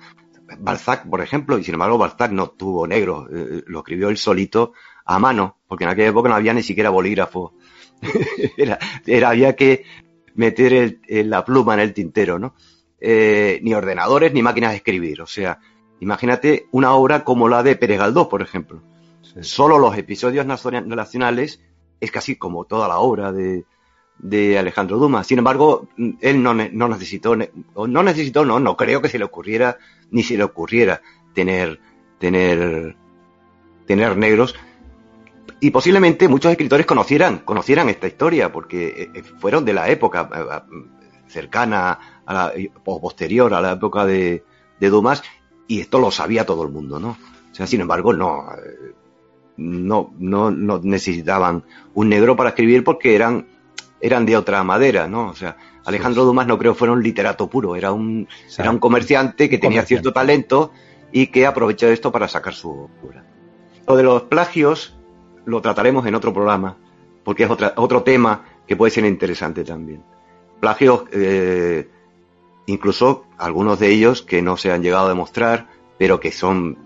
Balzac, 0.59 1.09
por 1.09 1.21
ejemplo, 1.21 1.59
y 1.59 1.65
sin 1.65 1.75
embargo 1.75 1.99
Balzac 1.99 2.31
no 2.31 2.51
tuvo 2.51 2.87
negro, 2.87 3.29
eh, 3.33 3.63
lo 3.67 3.81
escribió 3.81 4.09
él 4.09 4.19
solito 4.19 4.73
a 5.05 5.19
mano, 5.19 5.59
porque 5.67 5.85
en 5.85 5.91
aquella 5.91 6.09
época 6.09 6.29
no 6.29 6.35
había 6.35 6.55
ni 6.55 6.63
siquiera 6.63 6.91
bolígrafo. 6.91 7.55
era, 8.57 8.79
había 9.29 9.57
que 9.57 9.85
meter 10.35 10.99
la 11.09 11.45
pluma 11.45 11.75
en 11.75 11.81
el 11.81 11.95
tintero, 11.95 12.39
¿no? 12.39 12.55
Ni 13.01 13.75
ordenadores 13.75 14.33
ni 14.33 14.43
máquinas 14.43 14.71
de 14.71 14.77
escribir, 14.77 15.21
o 15.23 15.27
sea, 15.27 15.61
Imagínate 16.01 16.67
una 16.71 16.95
obra 16.95 17.25
como 17.25 17.49
la 17.49 17.63
de 17.63 17.77
Pérez 17.77 17.99
Galdós, 17.99 18.29
por 18.29 18.43
ejemplo. 18.43 18.83
Solo 19.41 19.79
los 19.79 19.97
episodios 19.97 20.47
nacionales 20.47 21.61
es 22.01 22.11
casi 22.11 22.37
como 22.37 22.65
toda 22.65 22.89
la 22.89 22.99
obra 22.99 23.33
de, 23.33 23.65
de 24.19 24.59
Alejandro 24.59 24.99
Dumas. 24.99 25.27
Sin 25.27 25.39
embargo, 25.39 25.89
él 26.21 26.43
no, 26.43 26.55
no 26.55 26.89
necesitó, 26.89 27.37
no 27.37 28.03
necesitó, 28.03 28.45
no, 28.45 28.61
no 28.61 28.77
creo 28.77 29.01
que 29.03 29.09
se 29.09 29.19
le 29.19 29.25
ocurriera, 29.25 29.79
ni 30.11 30.23
se 30.23 30.37
le 30.37 30.45
ocurriera 30.45 31.01
tener, 31.35 31.81
tener, 32.19 32.97
tener 33.87 34.17
negros. 34.17 34.55
Y 35.61 35.71
posiblemente 35.71 36.29
muchos 36.29 36.53
escritores 36.53 36.87
conocieran, 36.87 37.39
conocieran 37.39 37.89
esta 37.89 38.07
historia, 38.07 38.53
porque 38.53 39.11
eh, 39.15 39.23
fueron 39.41 39.65
de 39.65 39.73
la 39.73 39.89
época 39.89 40.29
eh, 40.35 40.75
cercana 41.27 42.23
a 42.27 42.35
la, 42.35 42.53
o 42.85 43.01
posterior 43.01 43.53
a 43.55 43.61
la 43.61 43.73
época 43.73 44.05
de, 44.05 44.45
de 44.79 44.89
Dumas, 44.91 45.23
y 45.67 45.81
esto 45.81 45.99
lo 45.99 46.11
sabía 46.11 46.47
todo 46.47 46.63
el 46.65 46.71
mundo, 46.71 46.99
¿no? 46.99 47.11
O 47.11 47.55
sea, 47.55 47.67
sin 47.67 47.81
embargo, 47.81 48.13
no, 48.13 48.49
eh, 48.53 48.93
no, 49.57 50.13
no, 50.19 50.51
no 50.51 50.81
necesitaban 50.83 51.65
un 51.95 52.09
negro 52.09 52.37
para 52.37 52.51
escribir 52.51 52.85
porque 52.85 53.15
eran, 53.15 53.47
eran 54.01 54.27
de 54.27 54.37
otra 54.37 54.63
madera, 54.65 55.09
¿no? 55.09 55.29
O 55.29 55.35
sea, 55.35 55.57
Alejandro 55.85 56.25
Dumas 56.25 56.47
no 56.47 56.59
creo 56.59 56.75
fuera 56.75 56.93
un 56.93 57.03
literato 57.03 57.49
puro, 57.49 57.77
era 57.77 57.93
un, 57.93 58.27
era 58.59 58.71
un 58.71 58.79
comerciante 58.79 59.49
que 59.49 59.59
tenía 59.59 59.81
comerciante. 59.81 59.89
cierto 59.89 60.13
talento 60.13 60.73
y 61.13 61.29
que 61.29 61.47
aprovechó 61.47 61.89
esto 61.89 62.11
para 62.11 62.27
sacar 62.27 62.55
su 62.55 62.71
obra. 62.71 63.25
Lo 63.87 63.97
de 63.97 64.03
los 64.03 64.23
plagios 64.23 64.97
lo 65.45 65.61
trataremos 65.61 66.07
en 66.07 66.15
otro 66.15 66.33
programa, 66.33 66.77
porque 67.23 67.45
es 67.45 67.51
otra, 67.51 67.75
otro 67.77 68.03
tema 68.03 68.45
que 68.67 68.77
puede 68.77 68.91
ser 68.91 69.05
interesante 69.05 69.63
también. 69.63 70.03
Plagios, 70.59 71.05
eh, 71.13 71.89
incluso 72.67 73.25
algunos 73.39 73.79
de 73.79 73.89
ellos 73.91 74.23
que 74.23 74.43
no 74.43 74.57
se 74.57 74.73
han 74.73 74.83
llegado 74.83 75.07
a 75.07 75.09
demostrar, 75.11 75.69
pero 75.99 76.21
que 76.21 76.33
son 76.33 76.79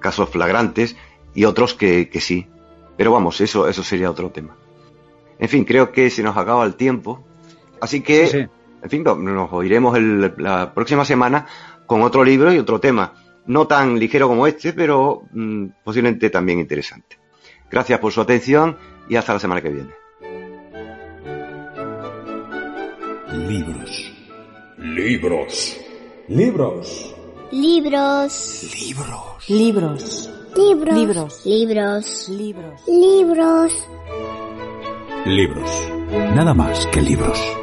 casos 0.00 0.30
flagrantes, 0.30 0.96
y 1.34 1.44
otros 1.44 1.74
que, 1.74 2.08
que 2.08 2.20
sí. 2.20 2.46
Pero 2.96 3.12
vamos, 3.12 3.40
eso, 3.40 3.68
eso 3.68 3.82
sería 3.82 4.10
otro 4.10 4.30
tema. 4.30 4.56
En 5.38 5.48
fin, 5.48 5.64
creo 5.64 5.92
que 5.92 6.10
se 6.10 6.22
nos 6.22 6.36
acaba 6.36 6.64
el 6.64 6.74
tiempo. 6.74 7.24
Así 7.80 8.00
que, 8.00 8.26
Sí, 8.26 8.38
sí. 8.42 8.46
en 8.82 8.90
fin, 8.90 9.04
no- 9.04 9.14
nos 9.16 9.52
oiremos 9.52 9.96
el- 9.96 10.34
la 10.38 10.74
próxima 10.74 11.04
semana 11.04 11.46
con 11.86 12.02
otro 12.02 12.24
libro 12.24 12.52
y 12.52 12.58
otro 12.58 12.80
tema. 12.80 13.14
No 13.46 13.66
tan 13.66 13.98
ligero 13.98 14.26
como 14.28 14.46
este, 14.46 14.72
pero 14.72 15.22
mm, 15.32 15.66
posiblemente 15.84 16.28
también 16.30 16.58
interesante. 16.58 17.18
Gracias 17.70 17.98
por 18.00 18.12
su 18.12 18.20
atención 18.20 18.76
y 19.08 19.16
hasta 19.16 19.34
la 19.34 19.38
semana 19.40 19.60
que 19.62 19.68
viene. 19.70 19.90
Libros. 23.46 24.12
Libros. 24.78 25.76
Libros. 26.28 27.12
Libros. 27.50 28.30
Libros. 28.70 29.48
Libros. 29.48 30.30
Libros. 30.56 31.44
Libros. 31.44 31.44
Libros. 31.44 32.28
Libros. 32.28 32.86
Libros. 32.86 33.72
Libros. 35.26 35.70
Nada 36.36 36.54
más 36.54 36.86
que 36.86 37.02
libros. 37.02 37.57